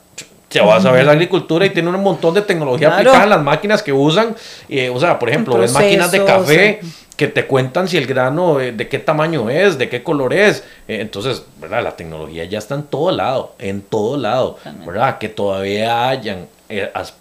[0.49, 3.43] se va a saber la agricultura y tiene un montón de tecnología aplicada en las
[3.43, 4.35] máquinas que usan.
[4.69, 6.79] Eh, o sea, por ejemplo, ves máquinas de café
[7.15, 10.63] que te cuentan si el grano, eh, de qué tamaño es, de qué color es.
[10.87, 11.83] Eh, entonces, ¿verdad?
[11.83, 15.17] La tecnología ya está en todo lado, en todo lado, ¿verdad?
[15.17, 16.47] Que todavía hayan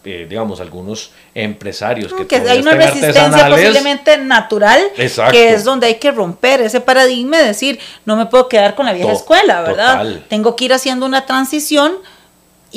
[0.02, 4.80] digamos, algunos empresarios que, que hay una resistencia posiblemente natural,
[5.30, 8.86] que es donde hay que romper ese paradigma de decir, no me puedo quedar con
[8.86, 10.04] la vieja escuela, ¿verdad?
[10.28, 11.98] Tengo que ir haciendo una transición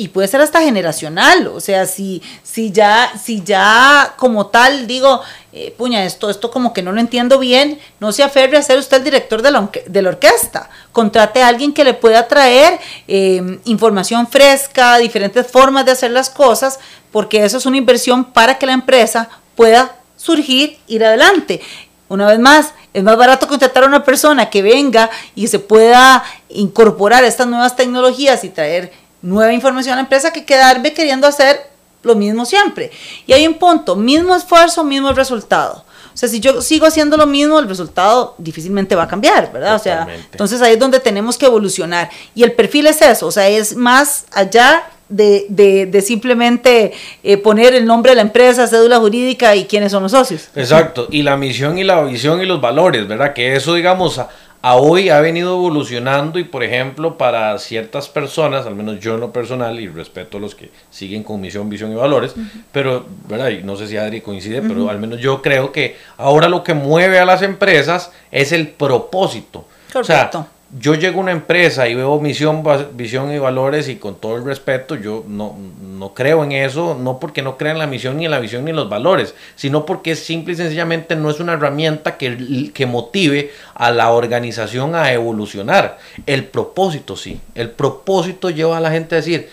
[0.00, 5.20] y puede ser hasta generacional, o sea, si, si, ya, si ya como tal digo,
[5.52, 8.78] eh, puña, esto, esto como que no lo entiendo bien, no se aferre a ser
[8.78, 12.80] usted el director de la, de la orquesta, contrate a alguien que le pueda traer
[13.08, 16.80] em, información fresca, diferentes formas de hacer las cosas,
[17.12, 21.60] porque eso es una inversión para que la empresa pueda surgir, ir adelante.
[22.08, 26.24] Una vez más, es más barato contratar a una persona que venga y se pueda
[26.48, 31.70] incorporar estas nuevas tecnologías y traer nueva información a la empresa que quedarme queriendo hacer
[32.02, 32.90] lo mismo siempre.
[33.26, 35.84] Y hay un punto, mismo esfuerzo, mismo resultado.
[36.12, 39.76] O sea, si yo sigo haciendo lo mismo, el resultado difícilmente va a cambiar, ¿verdad?
[39.76, 42.10] O sea, entonces ahí es donde tenemos que evolucionar.
[42.34, 45.46] Y el perfil es eso, o sea, es más allá de,
[45.90, 50.12] de, simplemente eh, poner el nombre de la empresa, cédula jurídica y quiénes son los
[50.12, 50.48] socios.
[50.54, 53.32] Exacto, y la misión y la visión y los valores, ¿verdad?
[53.32, 54.20] Que eso, digamos,
[54.62, 59.20] a hoy ha venido evolucionando y por ejemplo para ciertas personas, al menos yo en
[59.20, 62.34] lo personal y respeto a los que siguen con misión, visión y valores,
[62.72, 63.48] pero ¿verdad?
[63.48, 66.74] Y no sé si Adri coincide, pero al menos yo creo que ahora lo que
[66.74, 69.64] mueve a las empresas es el propósito.
[69.94, 70.30] O sea,
[70.78, 74.44] yo llego a una empresa y veo misión, visión y valores y con todo el
[74.44, 78.26] respeto, yo no, no creo en eso, no porque no crea en la misión ni
[78.26, 81.54] en la visión ni en los valores, sino porque simple y sencillamente no es una
[81.54, 85.98] herramienta que, que motive a la organización a evolucionar.
[86.26, 89.48] El propósito sí, el propósito lleva a la gente a decir,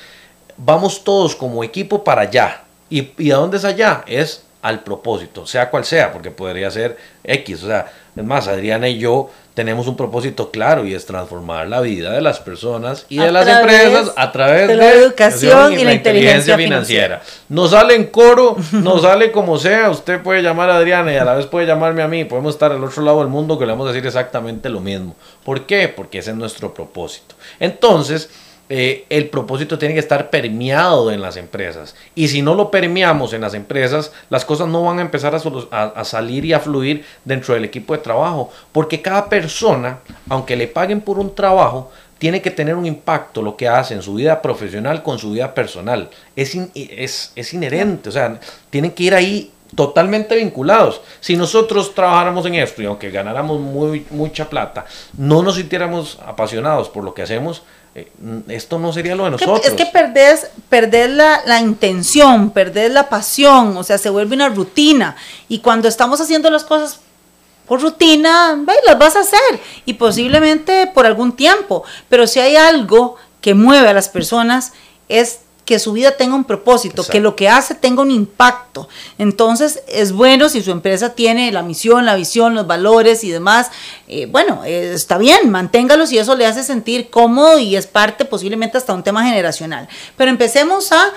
[0.58, 2.64] vamos todos como equipo para allá.
[2.90, 4.04] ¿Y, y a dónde es allá?
[4.08, 7.64] Es al propósito, sea cual sea, porque podría ser X.
[7.64, 11.82] O sea, es más, Adriana y yo tenemos un propósito claro y es transformar la
[11.82, 15.94] vida de las personas y de las empresas a través de, la educación y, la,
[15.94, 17.22] inteligencia, financiera.
[17.50, 21.26] Nos sale en coro, nos sale como sea, usted puede llamar a Adriana y a
[21.26, 23.72] la vez puede llamarme a mí, podemos estar al otro lado del mundo que le
[23.72, 25.16] vamos a decir exactamente lo mismo.
[25.44, 25.88] ¿Por qué?
[25.88, 27.34] Porque ese es nuestro propósito.
[27.60, 28.30] Entonces,
[28.70, 31.96] eh, el propósito tiene que estar permeado en las empresas.
[32.16, 36.04] Y si no lo permeamos en las empresas, las cosas no van a empezar a,
[36.04, 38.52] salir y a fluir dentro del equipo de trabajo.
[38.72, 40.00] Porque cada persona,
[40.30, 44.02] aunque le paguen por un trabajo, tiene que tener un impacto lo que hace en
[44.02, 46.10] su vida profesional con su vida personal.
[46.36, 51.02] Es, es, es inherente, o sea, tienen que ir ahí totalmente vinculados.
[51.20, 54.86] Si nosotros trabajáramos en esto y aunque ganáramos muy, mucha plata,
[55.18, 57.64] no nos sintiéramos apasionados por lo que hacemos,
[58.48, 59.66] esto no sería lo de nosotros.
[59.66, 64.50] Es que perdés, perdés la, la, intención, perdés la pasión, o sea, se vuelve una
[64.50, 65.16] rutina.
[65.48, 67.00] Y cuando estamos haciendo las cosas
[67.68, 71.84] por rutina, las vas a hacer y posiblemente por algún tiempo.
[72.10, 74.74] Pero si hay algo que mueve a las personas
[75.10, 78.88] es que su vida tenga un propósito, que lo que hace tenga un impacto.
[79.18, 83.70] Entonces es bueno si su empresa tiene la misión, la visión, los valores y demás.
[84.08, 88.24] Eh, bueno, eh, está bien, manténgalos y eso le hace sentir cómodo y es parte
[88.24, 89.90] posiblemente hasta un tema generacional.
[90.16, 91.12] Pero empecemos a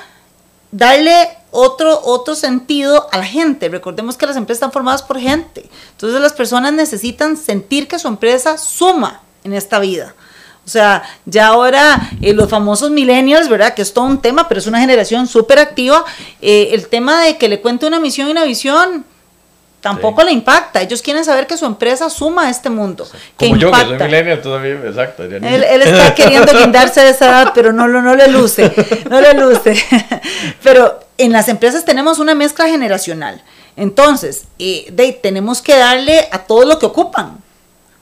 [0.72, 3.68] darle otro, otro sentido a la gente.
[3.68, 5.70] Recordemos que las empresas están formadas por gente.
[5.92, 10.16] Entonces las personas necesitan sentir que su empresa suma en esta vida.
[10.70, 13.74] O sea, ya ahora eh, los famosos millennials, ¿verdad?
[13.74, 16.04] Que es todo un tema, pero es una generación súper activa.
[16.40, 19.04] Eh, el tema de que le cuente una misión y una visión
[19.80, 20.80] tampoco le impacta.
[20.80, 23.04] Ellos quieren saber que su empresa suma a este mundo.
[23.34, 25.24] Como yo, que soy millennial todavía, exacto.
[25.24, 28.72] Él, él, está queriendo lindarse de esa edad, pero no, no, no le luce,
[29.10, 29.74] no le luce.
[30.62, 33.42] pero en las empresas tenemos una mezcla generacional.
[33.74, 37.38] Entonces, eh, de, tenemos que darle a todo lo que ocupan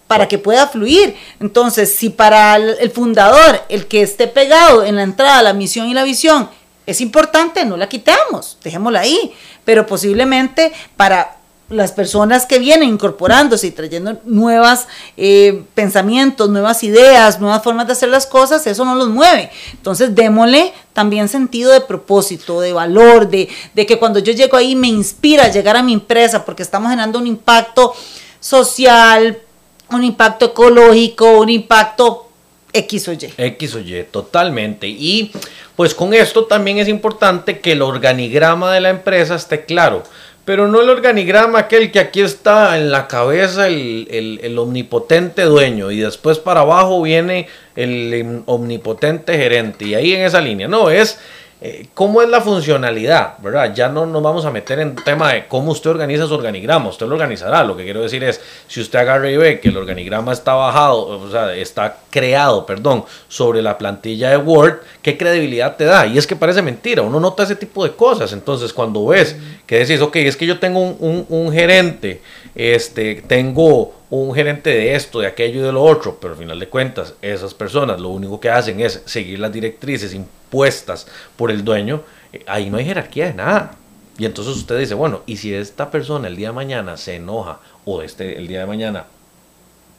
[0.09, 1.15] para que pueda fluir.
[1.39, 5.95] Entonces, si para el fundador, el que esté pegado en la entrada, la misión y
[5.95, 6.51] la visión,
[6.87, 9.33] es importante, no la quitamos, dejémosla ahí.
[9.65, 11.37] Pero posiblemente para
[11.69, 14.87] las personas que vienen incorporándose y trayendo nuevos
[15.19, 19.51] eh, pensamientos, nuevas ideas, nuevas formas de hacer las cosas, eso no los mueve.
[19.73, 24.75] Entonces, démosle también sentido de propósito, de valor, de, de que cuando yo llego ahí
[24.75, 27.95] me inspira a llegar a mi empresa porque estamos generando un impacto
[28.41, 29.43] social,
[29.91, 32.29] un impacto ecológico, un impacto
[32.73, 33.33] X o Y.
[33.37, 34.87] X o Y, totalmente.
[34.89, 35.33] Y
[35.77, 40.03] pues con esto también es importante que el organigrama de la empresa esté claro.
[40.45, 45.91] Pero no el organigrama aquel que aquí está en la cabeza el, el omnipotente dueño
[45.91, 50.67] y después para abajo viene el omnipotente gerente y ahí en esa línea.
[50.67, 51.19] No, es
[51.61, 53.35] eh, ¿Cómo es la funcionalidad?
[53.41, 53.75] ¿verdad?
[53.75, 57.07] Ya no nos vamos a meter en tema de cómo usted organiza su organigrama, usted
[57.07, 57.65] lo organizará.
[57.65, 61.07] Lo que quiero decir es, si usted agarra y ve que el organigrama está bajado,
[61.07, 66.07] o sea, está creado, perdón, sobre la plantilla de Word, ¿qué credibilidad te da?
[66.07, 68.33] Y es que parece mentira, uno nota ese tipo de cosas.
[68.33, 72.23] Entonces, cuando ves que decís, ok, es que yo tengo un, un gerente,
[72.55, 76.59] este, tengo un gerente de esto, de aquello y de lo otro, pero al final
[76.59, 80.17] de cuentas, esas personas lo único que hacen es seguir las directrices
[80.51, 83.77] puestas por el dueño, eh, ahí no hay jerarquía de nada.
[84.17, 87.61] Y entonces usted dice, bueno, y si esta persona el día de mañana se enoja
[87.85, 89.07] o este el día de mañana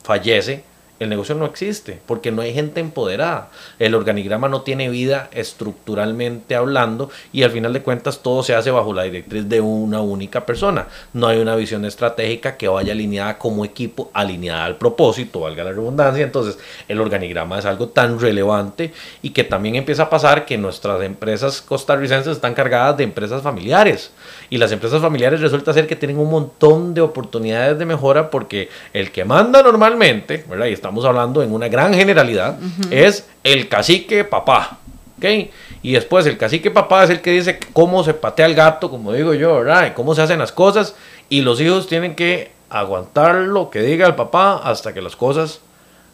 [0.03, 0.63] fallece,
[0.99, 3.49] el negocio no existe porque no hay gente empoderada.
[3.79, 8.71] El organigrama no tiene vida estructuralmente hablando y al final de cuentas todo se hace
[8.71, 10.87] bajo la directriz de una única persona.
[11.13, 15.71] No hay una visión estratégica que vaya alineada como equipo, alineada al propósito, valga la
[15.71, 16.23] redundancia.
[16.23, 16.57] Entonces
[16.87, 21.61] el organigrama es algo tan relevante y que también empieza a pasar que nuestras empresas
[21.61, 24.11] costarricenses están cargadas de empresas familiares
[24.49, 28.69] y las empresas familiares resulta ser que tienen un montón de oportunidades de mejora porque
[28.93, 30.67] el que manda normalmente, ¿verdad?
[30.67, 32.57] Y estamos hablando en una gran generalidad,
[32.89, 34.79] es el cacique papá.
[35.17, 35.51] ¿ok?
[35.83, 39.13] Y después el cacique papá es el que dice cómo se patea el gato, como
[39.13, 39.87] digo yo, ¿verdad?
[39.87, 40.95] Y cómo se hacen las cosas.
[41.29, 45.59] Y los hijos tienen que aguantar lo que diga el papá hasta que las cosas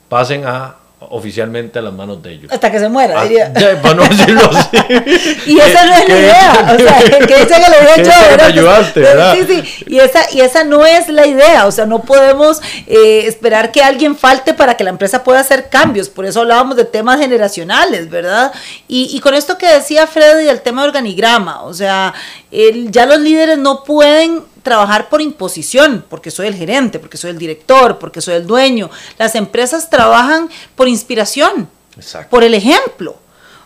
[0.09, 2.51] pasen a oficialmente a las manos de ellos.
[2.51, 3.51] Hasta que se muera, Ah, diría.
[3.59, 4.77] ya, para no decirlo así.
[5.45, 8.47] Y esa no es la idea, o sea, que dice que lo dice hecho, ¿verdad?
[8.47, 9.35] ayudaste, ¿verdad?
[9.35, 13.23] Sí, sí, y esa, y esa no es la idea, o sea, no podemos eh,
[13.27, 16.85] esperar que alguien falte para que la empresa pueda hacer cambios, por eso hablábamos de
[16.85, 18.51] temas generacionales, ¿verdad?
[18.87, 22.13] Y, y con esto que decía Freddy, el tema de organigrama, o sea,
[22.55, 27.29] el- ya los líderes no pueden trabajar por imposición, porque soy el gerente, porque soy
[27.31, 28.89] el director, porque soy el dueño.
[29.19, 32.29] Las empresas trabajan por inspiración, Exacto.
[32.31, 33.11] por el ejemplo.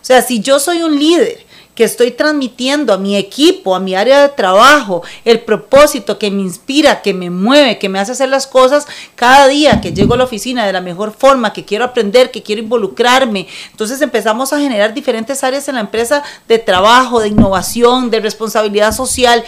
[0.01, 1.45] O sea, si yo soy un líder
[1.79, 6.41] que estoy transmitiendo a mi equipo, a mi área de trabajo, el propósito que me
[6.41, 10.17] inspira, que me mueve, que me hace hacer las cosas cada día que llego a
[10.17, 13.47] la oficina de la mejor forma, que quiero aprender, que quiero involucrarme.
[13.71, 18.93] Entonces empezamos a generar diferentes áreas en la empresa de trabajo, de innovación, de responsabilidad
[18.93, 19.41] social.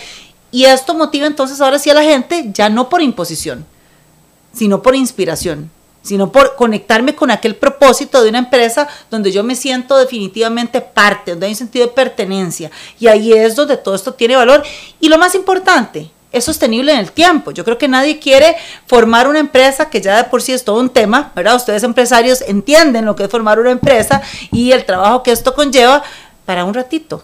[0.52, 3.66] Y esto motiva entonces ahora sí a la gente, ya no por imposición,
[4.54, 5.70] sino por inspiración,
[6.02, 11.32] sino por conectarme con aquel propósito de una empresa donde yo me siento definitivamente parte,
[11.32, 12.72] donde hay un sentido de pertenencia.
[13.00, 14.64] Y ahí es donde todo esto tiene valor.
[15.00, 17.52] Y lo más importante, es sostenible en el tiempo.
[17.52, 18.56] Yo creo que nadie quiere
[18.88, 21.56] formar una empresa que ya de por sí es todo un tema, ¿verdad?
[21.56, 24.22] Ustedes empresarios entienden lo que es formar una empresa
[24.52, 26.04] y el trabajo que esto conlleva
[26.46, 27.24] para un ratito.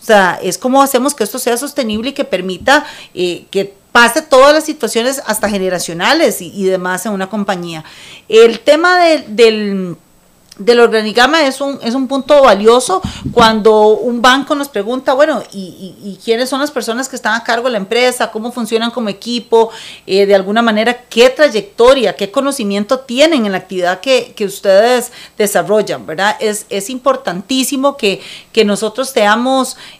[0.00, 4.22] O sea, es como hacemos que esto sea sostenible y que permita eh, que pase
[4.22, 7.84] todas las situaciones hasta generacionales y, demás en una compañía.
[8.28, 9.96] El tema de- del,
[10.58, 13.02] del organigrama es un, es un punto valioso
[13.32, 17.42] cuando un banco nos pregunta, bueno, ¿y, y- quiénes son las personas que están a
[17.42, 18.30] cargo de la empresa?
[18.30, 19.70] ¿Cómo funcionan como equipo?
[20.06, 25.10] Eh, de alguna manera, ¿qué trayectoria, qué conocimiento tienen en la actividad que, que ustedes
[25.36, 26.06] desarrollan?
[26.06, 26.36] ¿Verdad?
[26.38, 28.20] Es, es importantísimo que,
[28.52, 29.12] que nosotros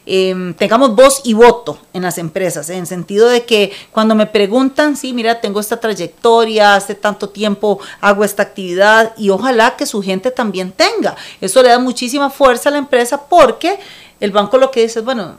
[0.07, 4.27] eh, tengamos voz y voto en las empresas, en el sentido de que cuando me
[4.27, 9.87] preguntan, sí, mira, tengo esta trayectoria, hace tanto tiempo hago esta actividad y ojalá que
[9.87, 11.16] su gente también tenga.
[11.40, 13.78] Eso le da muchísima fuerza a la empresa porque
[14.20, 15.36] el banco lo que dice es, bueno,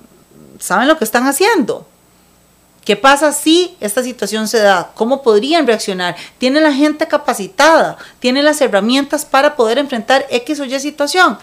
[0.60, 1.86] ¿saben lo que están haciendo?
[2.86, 4.92] ¿Qué pasa si esta situación se da?
[4.94, 6.16] ¿Cómo podrían reaccionar?
[6.38, 7.98] ¿Tiene la gente capacitada?
[8.20, 11.40] ¿Tiene las herramientas para poder enfrentar X o Y situación?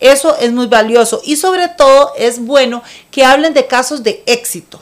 [0.00, 4.80] Eso es muy valioso y sobre todo es bueno que hablen de casos de éxito,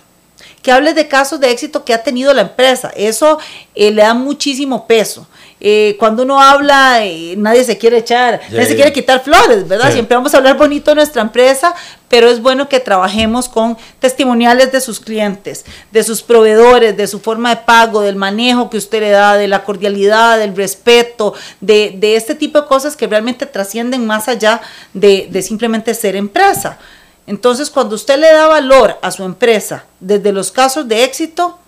[0.65, 2.91] que hablen de casos de éxito que ha tenido la empresa.
[2.97, 3.39] Eso
[3.75, 5.27] eh, le da muchísimo peso.
[5.61, 9.93] Eh, cuando uno habla, eh, nadie se quiere echar, nadie se quiere quitar flores, ¿verdad?
[9.93, 11.75] Siempre vamos a hablar bonito de nuestra empresa,
[12.09, 17.21] pero es bueno que trabajemos con testimoniales de sus clientes, de sus proveedores, de su
[17.21, 21.95] forma de pago, del manejo que usted le da, de la cordialidad, del respeto, de,
[21.95, 24.62] de este tipo de cosas que realmente trascienden más allá
[24.95, 26.79] de, de simplemente ser empresa.
[27.27, 31.59] Entonces, cuando usted le da valor a su empresa, desde los casos de éxito,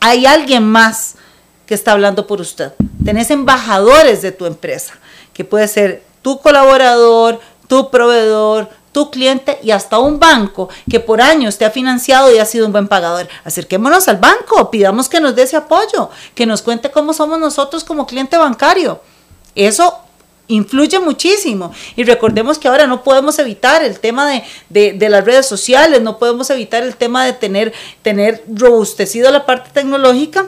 [0.00, 1.16] hay alguien más
[1.66, 2.72] que está hablando por usted.
[3.04, 4.94] Tenés embajadores de tu empresa,
[5.32, 11.20] que puede ser tu colaborador, tu proveedor, tu cliente y hasta un banco que por
[11.20, 13.28] años te ha financiado y ha sido un buen pagador.
[13.44, 17.84] Acerquémonos al banco, pidamos que nos dé ese apoyo, que nos cuente cómo somos nosotros
[17.84, 19.00] como cliente bancario.
[19.54, 19.98] Eso
[20.54, 21.72] influye muchísimo.
[21.96, 26.00] Y recordemos que ahora no podemos evitar el tema de, de- de las redes sociales,
[26.02, 27.72] no podemos evitar el tema de tener,
[28.02, 30.46] tener robustecido la parte tecnológica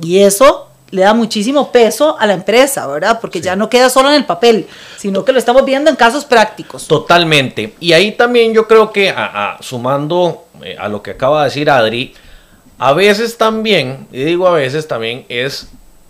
[0.00, 3.18] y eso le da muchísimo peso a la empresa, ¿verdad?
[3.18, 4.66] Porque ya no queda solo en el papel,
[4.98, 6.86] sino que lo estamos viendo en casos prácticos.
[6.86, 7.72] Totalmente.
[7.80, 11.44] Y ahí también yo creo que, a- a- sumando eh, a lo que acaba de
[11.48, 12.12] decir Adri,
[12.78, 15.68] a veces también, y digo a veces también, es,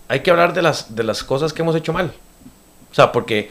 [0.08, 2.12] hay que hablar de las, de las cosas que hemos hecho mal.
[2.92, 3.50] O sea, porque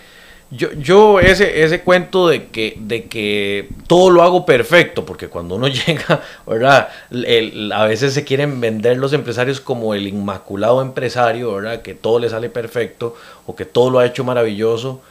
[0.51, 5.55] yo, yo ese, ese cuento de que, de que todo lo hago perfecto, porque cuando
[5.55, 6.89] uno llega, ¿verdad?
[7.09, 11.81] El- a veces se quieren vender los empresarios como el inmaculado empresario, ¿verdad?
[11.81, 13.15] Que todo le sale perfecto
[13.45, 15.01] o que todo lo ha hecho maravilloso.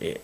[0.00, 0.20] Eh,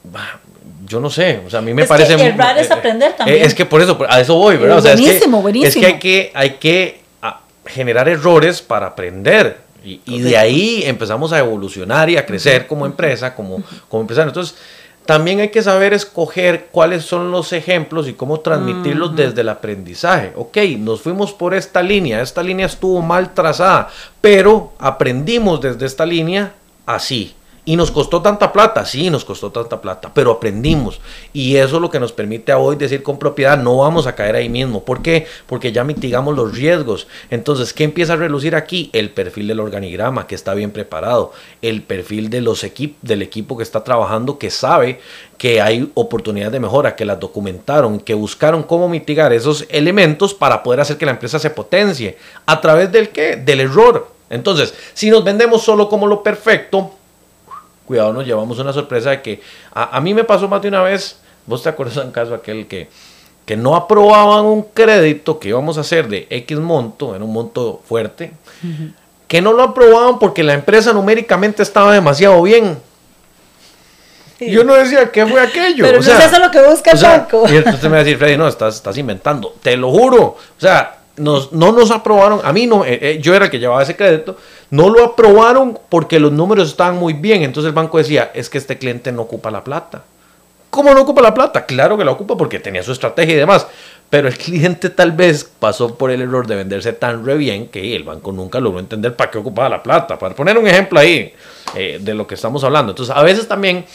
[0.87, 2.15] yo no sé, o sea, a mí me Es que parece...
[2.27, 3.43] errar es eh, aprender eh, también.
[3.43, 4.79] Es que por eso, a eso voy, ¿verdad?
[4.79, 5.81] O sea, es que- Buenísimo, es buenísimo.
[5.81, 9.64] que hay que, hay que ah, generar errores para aprender.
[9.85, 14.29] Y, y de ahí empezamos a evolucionar y a crecer como empresa, como, como empresario.
[14.29, 14.57] Entonces,
[15.07, 20.33] también hay que saber escoger cuáles son los ejemplos y cómo transmitirlos desde el aprendizaje.
[20.35, 23.91] Ok, nos fuimos por esta línea, esta línea estuvo mal trazada,
[24.23, 26.55] pero aprendimos desde esta línea
[26.87, 27.35] así.
[27.67, 31.01] Y nos costó tanta plata, sí, nos costó tanta plata, pero aprendimos.
[31.33, 34.15] Y eso es lo que nos permite a hoy decir con propiedad, no vamos a
[34.15, 34.85] caer ahí mismo.
[34.85, 35.27] ¿Por qué?
[35.47, 37.07] Porque ya mitigamos los riesgos.
[37.31, 38.91] Entonces, ¿qué empieza a relucir aquí?
[38.93, 41.33] El perfil del organigrama, que está bien preparado.
[41.63, 42.67] El perfil de los
[43.03, 45.01] del equipo que está trabajando, que sabe
[45.39, 50.63] que hay oportunidades de mejora, que las documentaron, que buscaron cómo mitigar esos elementos para
[50.63, 52.19] poder hacer que la empresa se potencie.
[52.47, 53.37] ¿A través del qué?
[53.37, 54.09] Del error.
[54.31, 56.93] Entonces, si nos vendemos solo como lo perfecto,
[57.87, 60.83] cuidado, nos llevamos una sorpresa de que a, a mí me pasó más de una
[60.83, 62.89] vez, vos te acuerdas en caso aquel que,
[63.45, 67.83] que no aprobaban un crédito que íbamos a hacer de X monto, era un monto
[67.87, 68.33] fuerte,
[69.29, 72.79] que no lo aprobaban porque la empresa numéricamente estaba demasiado bien.
[74.41, 75.85] Yo no decía, ¿qué fue aquello?
[75.85, 77.45] Pero O no sea, es eso lo que busca el sea, banco.
[77.49, 79.55] Y entonces me va a decir, Freddy, no, estás, estás inventando.
[79.63, 80.21] Te lo juro.
[80.23, 82.41] O sea, nos, no nos aprobaron.
[82.45, 84.37] A mí no, eh, eh, yo era el que llevaba ese crédito.
[84.71, 87.43] No lo aprobaron porque los números estaban muy bien.
[87.43, 90.03] Entonces el banco decía, es que este cliente no ocupa la plata.
[90.71, 91.67] ¿Cómo no ocupa la plata?
[91.67, 93.67] Claro que la ocupa porque tenía su estrategia y demás.
[94.11, 97.95] Pero el cliente tal vez pasó por el error de venderse tan re bien que
[97.95, 100.19] el banco nunca logró entender para qué ocupaba la plata.
[100.19, 101.33] Para poner un ejemplo ahí
[101.77, 102.91] eh, de lo que estamos hablando.
[102.91, 103.87] Entonces, a veces también...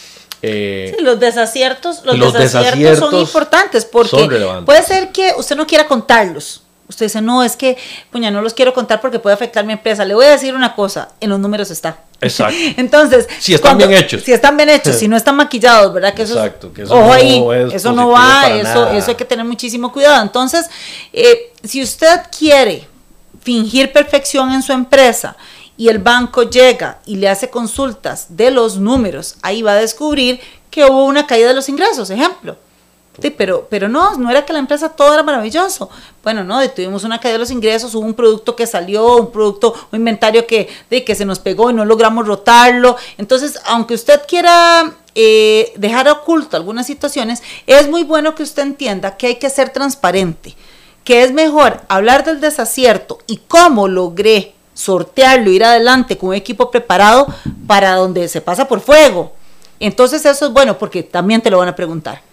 [0.42, 5.58] eh, Sí, los desaciertos, los, Los desaciertos, son importantes porque son puede ser que usted
[5.58, 6.64] no quiera contarlos.
[6.90, 7.78] Usted dice, no, es que,
[8.12, 10.04] puña, no los quiero contar porque puede afectar mi empresa.
[10.06, 12.00] Le voy a decir una cosa, en los números está.
[12.20, 12.58] Exacto.
[12.78, 14.24] Entonces, Si están bien hechos.
[14.24, 16.16] Si están bien hechos, si no están maquillados, ¿verdad?
[16.16, 18.98] Que eso, Exacto, que eso ojo no ahí, es eso no va, eso, nada.
[18.98, 20.22] eso hay que tener muchísimo cuidado.
[20.24, 20.66] Entonces,
[21.14, 22.88] eh, si usted quiere
[23.42, 25.38] fingir perfección en su empresa
[25.78, 30.42] y el banco llega y le hace consultas de los números, ahí va a descubrir
[30.72, 32.58] que hubo una caída de los ingresos, ejemplo.
[33.22, 35.90] Sí, pero, pero no, no era que la empresa todo era maravilloso.
[36.24, 39.74] Bueno, no, tuvimos una caída de los ingresos, hubo un producto que salió, un producto,
[39.92, 42.96] un inventario que, de, que se nos pegó y no logramos rotarlo.
[43.18, 49.18] Entonces, aunque usted quiera eh, dejar oculto algunas situaciones, es muy bueno que usted entienda
[49.18, 50.56] que hay que ser transparente,
[51.04, 56.72] que es mejor hablar del desacierto y cómo logré sortearlo, ir adelante con un equipo
[56.72, 57.28] preparado
[57.68, 59.34] para donde se pasa por fuego.
[59.82, 62.29] Entonces eso es bueno porque también te lo van a preguntar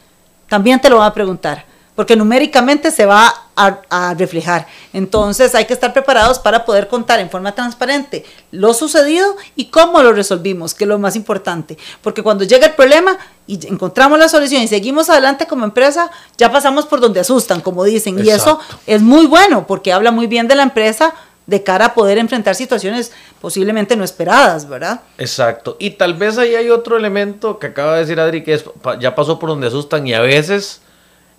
[0.49, 4.67] también te lo van a preguntar, porque numéricamente se va a, a reflejar.
[4.93, 10.03] Entonces hay que estar preparados para poder contar en forma transparente lo sucedido y cómo
[10.03, 11.79] lo resolvimos, que es lo más importante.
[12.03, 13.17] Porque cuando llega el problema
[13.47, 17.85] y encontramos la solución y seguimos adelante como empresa, ya pasamos por donde asustan, como
[17.85, 18.23] dicen.
[18.25, 21.15] Y eso es muy bueno porque habla muy bien de la empresa
[21.47, 25.03] de cara a poder enfrentar situaciones posiblemente no esperadas, ¿verdad?
[25.19, 25.77] Exacto.
[25.79, 28.65] Y tal vez ahí hay otro elemento que acaba de decir Adri, que es,
[29.01, 30.81] ya pasó por donde asustan y a veces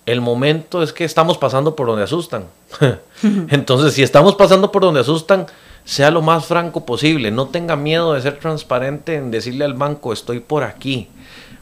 [0.06, 2.46] el momento es que estamos pasando por donde asustan.
[3.22, 5.46] Entonces, si estamos pasando por donde asustan,
[5.84, 7.30] sea lo más franco posible.
[7.30, 11.08] No tenga miedo de ser transparente en decirle al banco, estoy por aquí.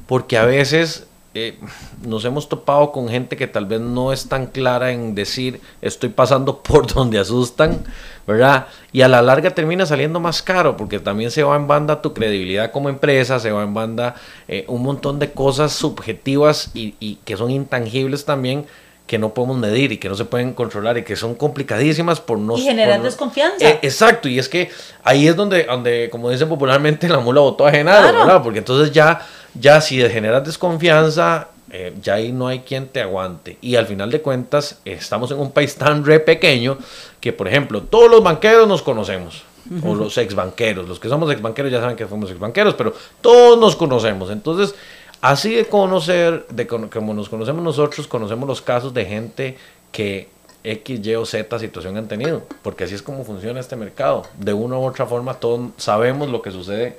[0.06, 1.58] Porque a veces eh,
[2.06, 6.08] nos hemos topado con gente que tal vez no es tan clara en decir, estoy
[6.08, 7.84] pasando por donde asustan,
[8.26, 8.66] ¿verdad?
[8.92, 12.12] Y a la larga termina saliendo más caro porque también se va en banda tu
[12.14, 14.14] credibilidad como empresa, se va en banda
[14.48, 18.66] eh, un montón de cosas subjetivas y, y que son intangibles también
[19.06, 22.38] que no podemos medir y que no se pueden controlar y que son complicadísimas por
[22.40, 23.64] no Y generar por- desconfianza.
[23.64, 24.68] Eh, exacto, y es que
[25.04, 28.18] ahí es donde, donde, como dicen popularmente, la mula botó a genaro, Claro.
[28.26, 28.42] ¿verdad?
[28.42, 29.20] Porque entonces ya,
[29.60, 33.58] ya si generas desconfianza, eh, ya ahí no hay quien te aguante.
[33.60, 36.78] Y al final de cuentas, estamos en un país tan re pequeño
[37.20, 39.42] que, por ejemplo, todos los banqueros nos conocemos.
[39.82, 40.88] O los ex banqueros.
[40.88, 44.30] Los que somos ex banqueros ya saben que fuimos ex banqueros, pero todos nos conocemos.
[44.30, 44.76] Entonces,
[45.20, 49.58] así de conocer, de cono- como nos conocemos nosotros, conocemos los casos de gente
[49.90, 50.28] que
[50.62, 54.22] X, Y o Z situación han tenido, porque así es como funciona este mercado.
[54.38, 56.98] De una u otra forma, todos sabemos lo que sucede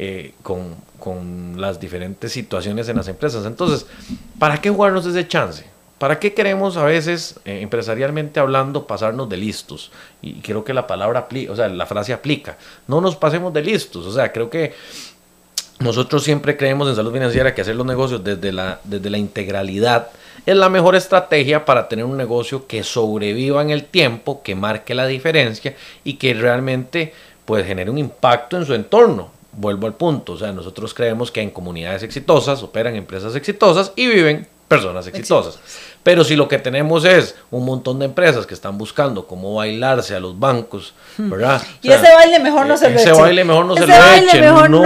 [0.00, 3.44] eh, con, con las diferentes situaciones en las empresas.
[3.44, 3.84] Entonces,
[4.38, 5.64] ¿para qué jugarnos ese chance?
[5.98, 9.90] ¿Para qué queremos a veces, eh, empresarialmente hablando, pasarnos de listos?
[10.22, 12.56] Y creo que la palabra o sea, la frase aplica.
[12.86, 14.06] No nos pasemos de listos.
[14.06, 14.72] O sea, creo que
[15.80, 20.10] nosotros siempre creemos en salud financiera que hacer los negocios desde la, desde la integralidad
[20.46, 24.94] es la mejor estrategia para tener un negocio que sobreviva en el tiempo, que marque
[24.94, 25.74] la diferencia
[26.04, 27.12] y que realmente
[27.44, 29.37] pues genere un impacto en su entorno.
[29.60, 34.06] Vuelvo al punto, o sea, nosotros creemos que en comunidades exitosas operan empresas exitosas y
[34.06, 35.58] viven personas exitosas.
[36.04, 40.14] Pero si lo que tenemos es un montón de empresas que están buscando cómo bailarse
[40.14, 41.60] a los bancos, ¿verdad?
[41.60, 41.86] Hmm.
[41.86, 43.20] Y ese baile mejor no se lo ese eche.
[43.20, 44.40] baile mejor no se Ese lo baile eche.
[44.42, 44.78] mejor no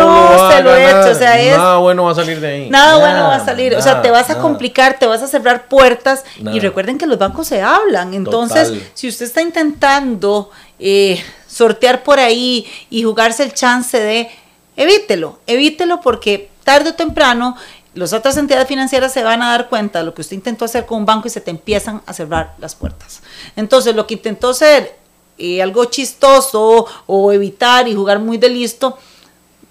[0.51, 2.71] se lo eche, nada- o sea, es- Nada bueno va a salir de ahí.
[2.71, 4.43] Nada bueno va a salir, o sea, te vas a nada.
[4.43, 8.83] complicar, te vas a cerrar puertas y recuerden que los bancos se hablan, entonces Total.
[8.95, 14.29] si usted está intentando eh, sortear por ahí y jugarse el chance de,
[14.77, 17.57] evítelo, evítelo porque tarde o temprano
[17.95, 20.87] las otras entidades financieras se van a dar cuenta de lo que usted intentó hacer
[20.87, 23.23] con un banco y se te empiezan a cerrar las puertas.
[23.55, 24.97] Entonces, lo que intentó ser
[25.37, 28.97] eh, algo chistoso o evitar y jugar muy de listo,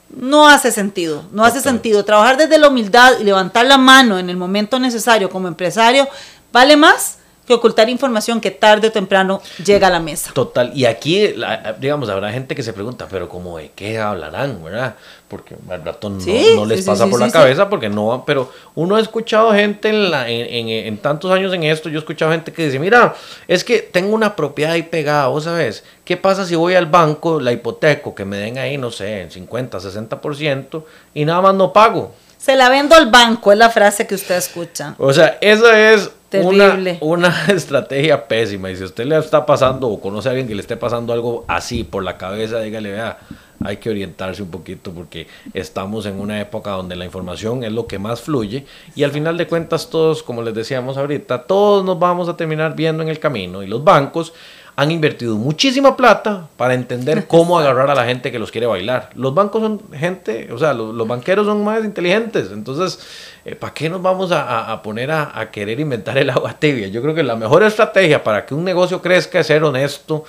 [0.10, 1.74] no hace sentido, no hace Total.
[1.74, 2.06] sentido.
[2.06, 6.08] Trabajar desde la humildad y levantar la mano en el momento necesario como empresario
[6.52, 10.32] vale más que ocultar información que tarde o temprano llega a la mesa.
[10.34, 11.34] Total, y aquí,
[11.80, 14.96] digamos, habrá gente que se pregunta, pero ¿cómo de qué hablarán, verdad?
[15.28, 16.24] Porque al rato no,
[16.56, 20.30] no les pasa por la cabeza, porque no, pero uno ha escuchado gente en, la,
[20.30, 23.16] en, en, tantos años en esto, yo he escuchado gente que dice, mira,
[23.48, 27.40] es que tengo una propiedad ahí pegada, vos sabes, ¿qué pasa si voy al banco,
[27.40, 30.84] la hipoteco, que me den ahí, no sé, en 50, 60%
[31.14, 32.14] y nada más no pago?
[32.38, 34.96] Se la vendo al banco, es la frase que usted escucha.
[34.98, 38.72] O sea, eso es una, una, estrategia pésima.
[38.72, 41.46] Y si usted le está pasando o conoce a alguien que le esté pasando algo
[41.48, 43.18] así por la cabeza, dígale, vea,
[43.64, 47.88] hay que orientarse un poquito porque estamos en una época donde la información es lo
[47.88, 48.66] que más fluye
[48.96, 52.76] y al final de cuentas todos, como les decíamos ahorita, todos nos vamos a terminar
[52.76, 54.34] viendo en el camino y los bancos
[54.76, 59.10] han invertido muchísima plata para entender cómo agarrar a la gente que los quiere bailar.
[59.16, 63.00] Los bancos son gente, o sea, los, banqueros son más inteligentes, entonces,
[63.46, 66.88] eh, ¿para qué nos vamos a, poner a, querer inventar el agua tibia?
[66.88, 70.24] Yo creo que la mejor estrategia para que un negocio crezca es ser honesto,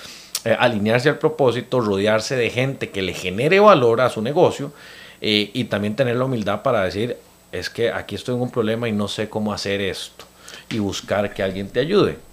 [0.44, 4.72] eh, alinearse al propósito, rodearse de gente que le genere valor a su negocio
[5.20, 7.16] eh, y también tener la humildad para decir,
[7.52, 10.24] es que aquí estoy en un problema y no sé cómo hacer esto
[10.68, 12.31] y buscar que alguien te ayude.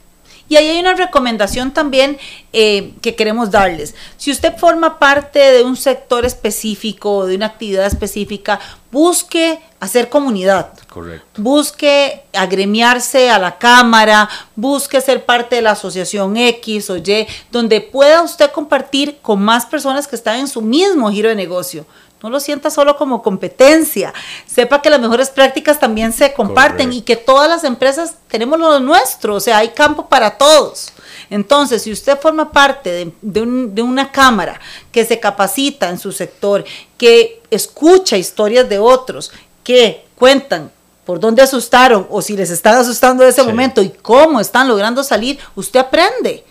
[0.50, 2.18] Y ahí hay una recomendación también
[2.52, 3.94] eh, que queremos darles.
[4.18, 8.60] Si usted forma parte de un sector específico, de una actividad específica,
[8.92, 10.74] busque hacer comunidad.
[10.90, 11.42] Correcto.
[11.42, 17.80] Busque agremiarse a la cámara, busque ser parte de la asociación X o Y, donde
[17.80, 21.86] pueda usted compartir con más personas que están en su mismo giro de negocio.
[22.22, 24.14] No lo sienta solo como competencia.
[24.46, 28.80] Sepa que las mejores prácticas también se comparten y que todas las empresas tenemos lo
[28.82, 29.36] nuestro.
[29.36, 30.92] O sea, hay campo para todos.
[31.30, 34.60] Entonces, si usted forma parte de, una cámara
[34.92, 36.66] que se capacita en su sector,
[36.98, 39.32] que escucha historias de otros,
[39.64, 40.72] que cuentan
[41.06, 45.04] por dónde asustaron o si les están asustando en ese momento y cómo están logrando
[45.04, 46.44] salir, usted aprende.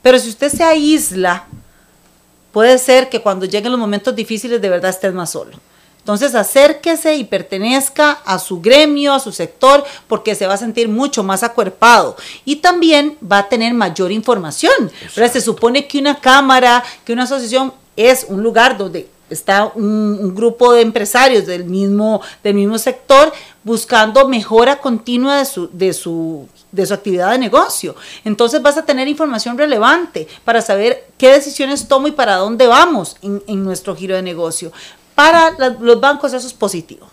[0.00, 1.46] Pero si usted se aísla,
[2.52, 5.58] puede ser que cuando lleguen los momentos difíciles de verdad estés más solo.
[5.98, 10.88] Entonces acérquese y pertenezca a su gremio, a su sector, porque se va a sentir
[10.88, 14.90] mucho más acuerpado y también va a tener mayor información.
[15.12, 20.72] Se supone que una cámara, que una asociación es un lugar donde está un, grupo
[20.72, 23.32] de empresarios del mismo, del mismo sector
[23.64, 27.94] buscando mejora continua de su, de su de su actividad de negocio.
[28.24, 33.16] Entonces vas a tener información relevante para saber qué decisiones tomo y para dónde vamos
[33.22, 34.72] en, nuestro giro de negocio.
[35.14, 37.08] Para los bancos eso es positivo.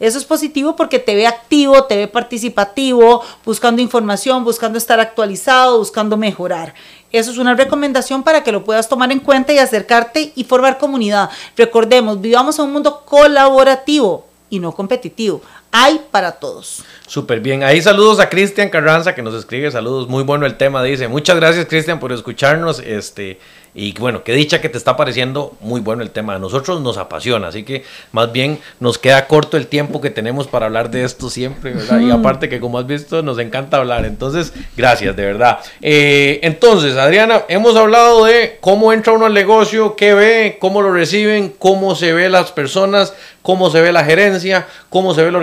[0.00, 5.78] Eso es positivo porque te ve activo, te ve participativo, buscando información, buscando estar actualizado,
[5.78, 6.74] buscando mejorar.
[7.12, 10.78] Eso es una recomendación para que lo puedas tomar en cuenta y acercarte y formar
[10.78, 11.28] comunidad.
[11.56, 15.42] Recordemos, vivamos en un mundo colaborativo y no competitivo.
[15.72, 16.82] Hay para todos.
[17.06, 17.62] Súper bien.
[17.62, 20.08] Ahí saludos a Cristian Carranza que nos escribe saludos.
[20.08, 21.08] Muy bueno el tema, dice.
[21.08, 22.80] Muchas gracias Cristian por escucharnos.
[22.80, 23.38] Este,
[23.72, 26.34] y bueno, qué dicha que te está pareciendo muy bueno el tema.
[26.34, 30.48] A nosotros nos apasiona, así que más bien nos queda corto el tiempo que tenemos
[30.48, 32.00] para hablar de esto siempre, ¿verdad?
[32.00, 34.04] Y aparte que como has visto, nos encanta hablar.
[34.06, 35.60] Entonces, gracias, de verdad.
[35.82, 40.92] Eh, entonces, Adriana, hemos hablado de cómo entra uno al negocio, qué ve, cómo lo
[40.92, 45.36] reciben, cómo se ve las personas, cómo se ve la gerencia, cómo se ve el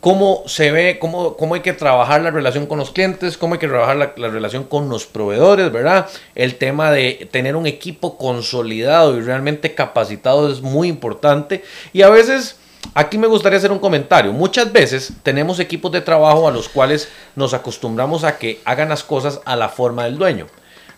[0.00, 3.60] cómo se ve, cómo, cómo hay que trabajar la relación con los clientes, cómo hay
[3.60, 6.06] que trabajar la, la, relación con los proveedores, ¿verdad?
[6.34, 11.64] El tema de tener un equipo consolidado y realmente capacitado es muy importante.
[11.92, 12.56] Y a veces,
[12.94, 14.32] aquí me gustaría hacer un comentario.
[14.32, 19.02] Muchas veces tenemos equipos de trabajo a los cuales nos acostumbramos a que hagan las
[19.02, 20.46] cosas a la forma del dueño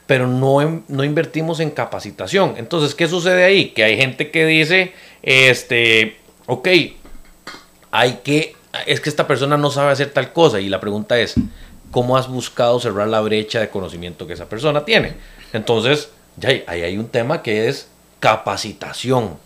[0.09, 2.55] pero no, no invertimos en capacitación.
[2.57, 3.72] Entonces, ¿qué sucede ahí?
[3.72, 6.16] Que hay gente que dice, este,
[6.47, 6.66] ok,
[7.91, 11.34] hay que es que esta persona no sabe hacer tal cosa y la pregunta es,
[11.91, 15.14] ¿cómo has buscado cerrar la brecha de conocimiento que esa persona tiene?
[15.53, 17.89] Entonces, ya ahí hay un tema que es
[18.20, 19.36] capacitación.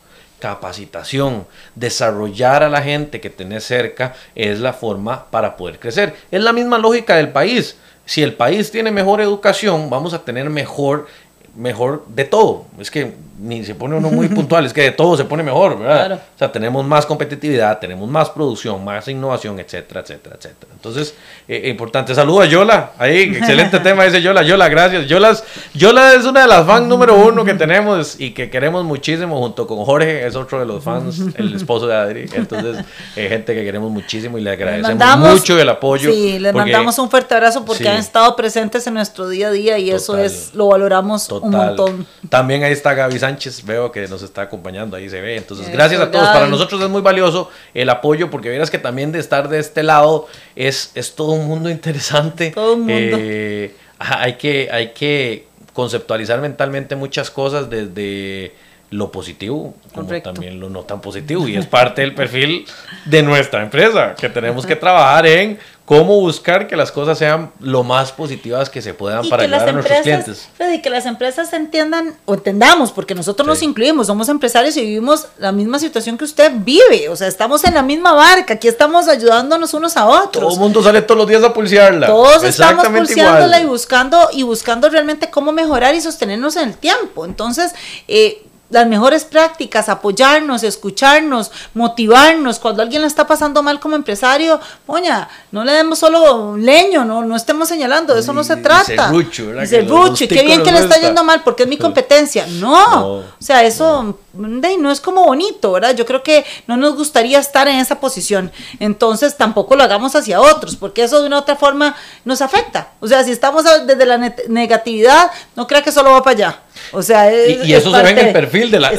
[0.41, 6.15] Capacitación, desarrollar a la gente que tenés cerca es la forma para poder crecer.
[6.33, 7.77] Es la misma lógica del país.
[8.07, 11.07] Si el país tiene mejor educación, vamos a tener mejor
[11.55, 12.67] mejor de todo.
[12.79, 15.79] Es que ni se pone uno muy puntual, es que de todo se pone mejor,
[15.79, 16.21] ¿verdad?
[16.35, 20.73] O sea, tenemos más competitividad, tenemos más producción, más innovación, etcétera, etcétera, etcétera.
[20.75, 21.15] Entonces,
[21.49, 22.15] eh, importante.
[22.15, 24.43] Saludos a Yola, ahí, excelente tema dice Yola.
[24.43, 25.07] Yola, gracias.
[25.07, 25.37] Yola,
[25.75, 29.67] Yola es una de las fans número uno que tenemos y que queremos muchísimo, junto
[29.67, 32.27] con Jorge, es otro de los fans, el esposo de Adri.
[32.35, 32.85] Entonces,
[33.17, 36.13] eh, gente que queremos muchísimo y le agradecemos mucho el apoyo.
[36.13, 39.79] Sí, les mandamos un fuerte abrazo porque han estado presentes en nuestro día a día
[39.79, 42.07] y eso es, lo valoramos un montón.
[42.29, 45.37] También ahí está Gaby Sánchez, veo que nos está acompañando, ahí se ve.
[45.37, 46.29] Entonces, gracias a todos.
[46.29, 49.85] Para nosotros es muy valioso el apoyo, porque verás que también de estar de este
[49.85, 52.51] lado es, es todo un mundo interesante.
[52.55, 53.17] Todo un mundo.
[53.21, 58.55] Eh, hay, que, hay que conceptualizar mentalmente muchas cosas desde
[58.91, 62.67] lo positivo como también lo no tan positivo y es parte del perfil
[63.07, 65.59] de nuestra empresa que tenemos que trabajar en
[65.99, 69.73] cómo buscar que las cosas sean lo más positivas que se puedan para ayudar a
[69.73, 70.49] nuestros clientes.
[70.73, 75.27] Y que las empresas entiendan o entendamos, porque nosotros nos incluimos, somos empresarios y vivimos
[75.39, 79.07] la misma situación que usted vive, o sea, estamos en la misma barca, aquí estamos
[79.07, 80.45] ayudándonos unos a otros.
[80.45, 82.07] Todo el mundo sale todos los días a pulsearla.
[82.07, 87.27] Todos estamos pulseándola y buscando y buscando realmente cómo mejorar y sostenernos en el tiempo.
[87.27, 87.75] Entonces,
[88.09, 88.43] eh,
[88.73, 92.59] las mejores prácticas, apoyarnos, escucharnos, motivarnos.
[92.59, 97.23] Cuando alguien la está pasando mal como empresario, poña, no le demos solo leño, no,
[97.23, 99.11] no estemos señalando, de eso no se trata.
[99.11, 102.47] Dice Rucho, qué bien que le está yendo mal porque es mi competencia.
[102.63, 104.93] No, o sea, eso no.
[104.93, 105.97] es como bonito, ¿verdad?
[105.97, 108.53] Yo creo que no nos gustaría estar en esa posición.
[108.79, 112.93] Entonces tampoco lo hagamos hacia otros, porque eso de una otra forma nos afecta.
[113.01, 114.19] O sea, si estamos desde la
[114.49, 116.63] negatividad, no crea que solo va para allá.
[116.93, 118.91] O sea, y, eso se ve en el perfil de la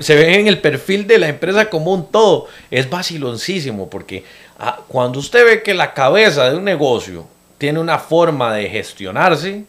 [0.00, 2.46] se ve en el perfil de la empresa como un todo.
[2.70, 4.24] Es vaciloncísimo porque
[4.58, 7.26] ah, cuando usted ve que la cabeza de un negocio
[7.58, 9.64] tiene una forma de gestionarse,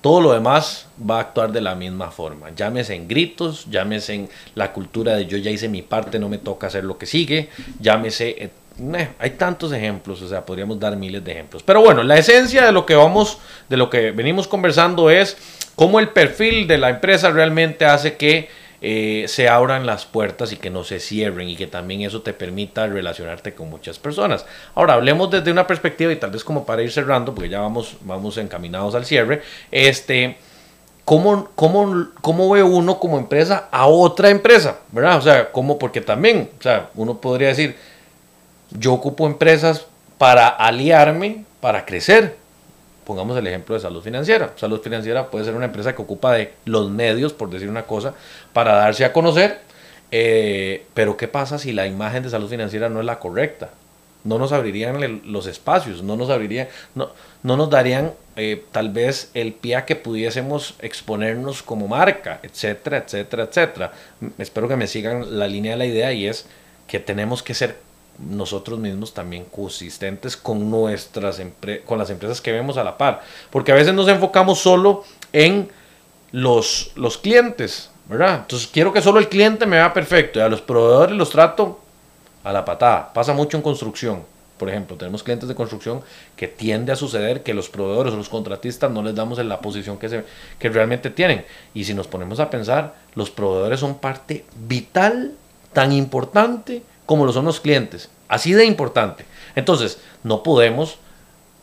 [0.00, 2.50] todo lo demás va a actuar de la misma forma.
[2.54, 6.38] Llámese en gritos, llámese en la cultura de yo ya hice mi parte, no me
[6.38, 7.48] toca hacer lo que sigue,
[7.80, 8.50] llámese eh,
[9.18, 11.62] hay tantos ejemplos, o sea, podríamos dar miles de ejemplos.
[11.62, 13.38] Pero bueno, la esencia de lo que vamos,
[13.68, 15.36] de lo que venimos conversando es
[15.78, 18.48] cómo el perfil de la empresa realmente hace que
[18.80, 22.32] eh, se abran las puertas y que no se cierren y que también eso te
[22.32, 24.44] permita relacionarte con muchas personas.
[24.74, 27.96] Ahora, hablemos desde una perspectiva y tal vez como para ir cerrando, porque ya vamos,
[28.00, 30.36] vamos encaminados al cierre, este,
[31.04, 34.78] ¿cómo, cómo, cómo ve uno como empresa a otra empresa?
[34.90, 35.18] ¿Verdad?
[35.18, 35.78] O sea, ¿cómo?
[35.78, 37.76] Porque también, o sea, uno podría decir,
[38.72, 39.86] yo ocupo empresas
[40.18, 42.47] para aliarme, para crecer.
[43.08, 44.52] Pongamos el ejemplo de salud financiera.
[44.56, 48.12] Salud financiera puede ser una empresa que ocupa de los medios, por decir una cosa,
[48.52, 49.60] para darse a conocer.
[50.10, 53.70] Eh, pero ¿qué pasa si la imagen de salud financiera no es la correcta?
[54.24, 57.10] No nos abrirían los espacios, no nos abrirían, no,
[57.42, 62.98] no nos darían eh, tal vez el pie a que pudiésemos exponernos como marca, etcétera,
[62.98, 63.92] etcétera, etcétera.
[64.36, 66.44] Espero que me sigan la línea de la idea y es
[66.86, 67.87] que tenemos que ser
[68.18, 71.40] nosotros mismos también consistentes con nuestras
[71.84, 75.68] con las empresas que vemos a la par, porque a veces nos enfocamos solo en
[76.32, 78.40] los, los clientes, ¿verdad?
[78.42, 81.80] Entonces quiero que solo el cliente me vea perfecto y a los proveedores los trato
[82.44, 83.12] a la patada.
[83.12, 84.22] Pasa mucho en construcción.
[84.58, 86.00] Por ejemplo, tenemos clientes de construcción
[86.34, 89.60] que tiende a suceder que los proveedores o los contratistas no les damos en la
[89.60, 90.24] posición que, se,
[90.58, 91.44] que realmente tienen.
[91.74, 95.34] Y si nos ponemos a pensar, los proveedores son parte vital,
[95.72, 98.10] tan importante como lo son los clientes.
[98.28, 99.24] Así de importante.
[99.56, 100.98] Entonces, no podemos,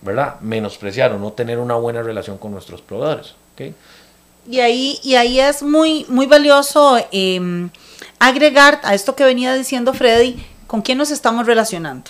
[0.01, 3.35] ¿verdad?, menospreciar o no tener una buena relación con nuestros proveedores.
[4.49, 7.69] Y, ahí, y ahí es muy, muy valioso em,
[8.17, 12.09] agregar a esto que venía diciendo Freddy, con quién nos estamos relacionando.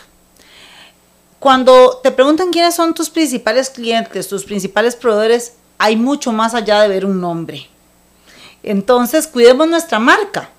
[1.39, 6.81] Cuando te preguntan quiénes son tus principales clientes, tus principales proveedores, hay mucho más allá
[6.83, 7.67] de ver un nombre.
[8.63, 10.51] Entonces, cuidemos nuestra marca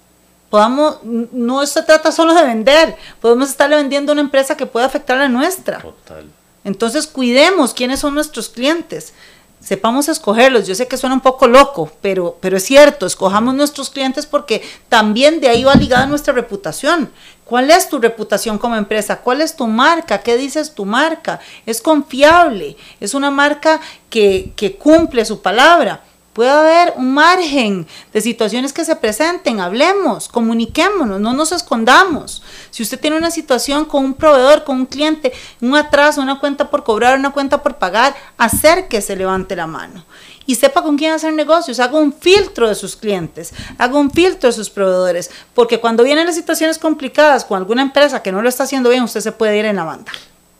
[0.50, 4.86] podamos, no se trata solo de vender, podemos estarle vendiendo a una empresa que pueda
[4.86, 5.80] afectar a la nuestra.
[5.80, 6.24] Total.
[6.64, 9.12] Entonces cuidemos quiénes son nuestros clientes,
[9.60, 10.66] sepamos escogerlos.
[10.66, 14.62] Yo sé que suena un poco loco, pero, pero es cierto, escojamos nuestros clientes porque
[14.88, 17.10] también de ahí va ligada nuestra reputación.
[17.44, 19.18] ¿Cuál es tu reputación como empresa?
[19.18, 20.22] ¿Cuál es tu marca?
[20.22, 21.40] ¿Qué dices tu marca?
[21.64, 22.76] ¿Es confiable?
[22.98, 23.80] ¿Es una marca
[24.10, 26.02] que, que cumple su palabra?
[26.36, 32.42] Puede haber un margen de situaciones que se presenten, hablemos, comuniquémonos, no nos escondamos.
[32.70, 35.32] Si usted tiene una situación con un proveedor, con un cliente,
[35.62, 40.04] un atraso, una cuenta por cobrar, una cuenta por pagar, acérquese, levante la mano
[40.44, 44.50] y sepa con quién hacer negocios, haga un filtro de sus clientes, haga un filtro
[44.50, 48.50] de sus proveedores, porque cuando vienen las situaciones complicadas con alguna empresa que no lo
[48.50, 50.12] está haciendo bien, usted se puede ir en la banda.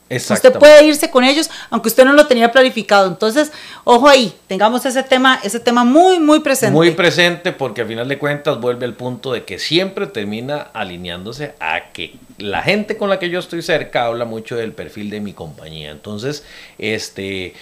[0.08, 3.08] Usted puede irse con ellos aunque usted no lo tenía planificado.
[3.08, 3.52] Entonces,
[3.84, 6.72] ojo ahí, tengamos ese tema, ese tema muy, muy presente.
[6.72, 11.54] Muy presente porque al final de cuentas vuelve al punto de que siempre termina alineándose
[11.58, 15.20] a que la gente con la que yo estoy cerca habla mucho del perfil de
[15.20, 15.90] mi compañía.
[15.90, 16.44] Entonces,
[16.78, 17.54] este,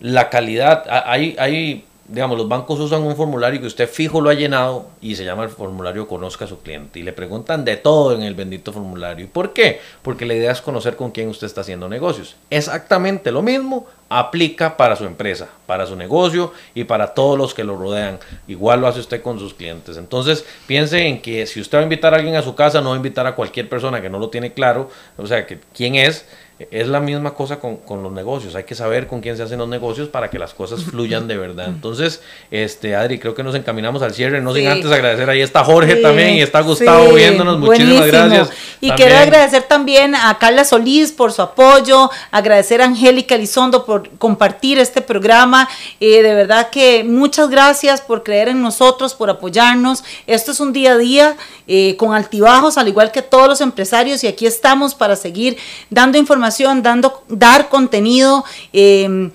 [0.00, 4.34] la calidad, hay, hay digamos, los bancos usan un formulario que usted fijo lo ha
[4.34, 6.98] llenado y se llama el formulario Conozca a su cliente.
[6.98, 9.26] Y le preguntan de todo en el bendito formulario.
[9.26, 9.80] ¿Y por qué?
[10.02, 12.36] Porque la idea es conocer con quién usted está haciendo negocios.
[12.50, 17.64] Exactamente lo mismo aplica para su empresa, para su negocio y para todos los que
[17.64, 18.18] lo rodean.
[18.46, 19.98] Igual lo hace usted con sus clientes.
[19.98, 22.88] Entonces, piense en que si usted va a invitar a alguien a su casa, no
[22.88, 25.94] va a invitar a cualquier persona que no lo tiene claro, o sea, que quién
[25.94, 26.24] es
[26.58, 28.56] es la misma cosa con, con, los negocios.
[28.56, 31.36] Hay que saber con quién se hacen los negocios para que las cosas fluyan de
[31.36, 31.68] verdad.
[31.68, 34.40] Entonces, este Adri, creo que nos encaminamos al cierre.
[34.40, 35.30] No sin antes agradecer.
[35.30, 37.60] Ahí está Jorge también y está Gustavo viéndonos.
[37.60, 38.50] Muchísimas gracias.
[38.80, 44.10] Y quiero agradecer también a Carla Solís por su apoyo, agradecer a Angélica Elizondo por
[44.18, 45.68] compartir este programa.
[46.00, 50.02] Eh, de verdad que muchas gracias por creer en nosotros, por apoyarnos.
[50.26, 51.36] Esto es un día a día
[51.68, 55.56] eh, con altibajos, al igual que todos los empresarios, y aquí estamos para seguir
[55.90, 56.47] dando información
[56.82, 58.44] dando, dar contenido.
[58.72, 59.30] Em,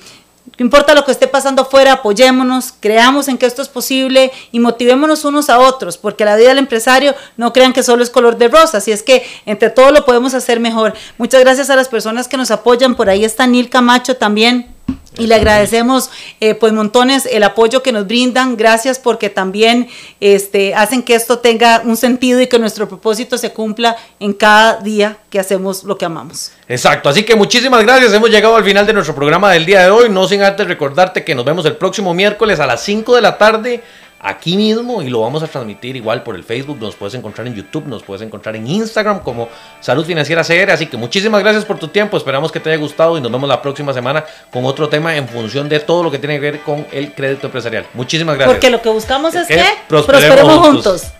[0.57, 4.59] no importa lo que esté pasando afuera, apoyémonos, creamos en que esto es posible y
[4.59, 8.37] motivémonos unos a otros, porque la vida del empresario no crean que solo es color
[8.37, 10.93] de rosa, así es que entre todos lo podemos hacer mejor.
[11.17, 14.72] Muchas gracias a las personas que nos apoyan, por ahí está Nil Camacho también
[15.17, 16.09] y le agradecemos
[16.39, 18.57] eh, pues montones el apoyo que nos brindan.
[18.57, 19.87] Gracias porque también
[20.19, 24.77] este, hacen que esto tenga un sentido y que nuestro propósito se cumpla en cada
[24.77, 26.51] día que hacemos lo que amamos.
[26.67, 28.13] Exacto, así que muchísimas gracias.
[28.13, 30.09] Hemos llegado al final de nuestro programa del día de hoy.
[30.09, 33.37] No sin antes recordarte que nos vemos el próximo miércoles a las 5 de la
[33.37, 33.83] tarde
[34.23, 37.55] aquí mismo y lo vamos a transmitir igual por el Facebook, nos puedes encontrar en
[37.55, 39.49] YouTube, nos puedes encontrar en Instagram como
[39.81, 43.17] Salud Financiera CR, así que muchísimas gracias por tu tiempo, esperamos que te haya gustado
[43.17, 46.19] y nos vemos la próxima semana con otro tema en función de todo lo que
[46.19, 47.85] tiene que ver con el crédito empresarial.
[47.93, 48.55] Muchísimas gracias.
[48.55, 51.11] Porque lo que buscamos es, que, prosperemos, juntos.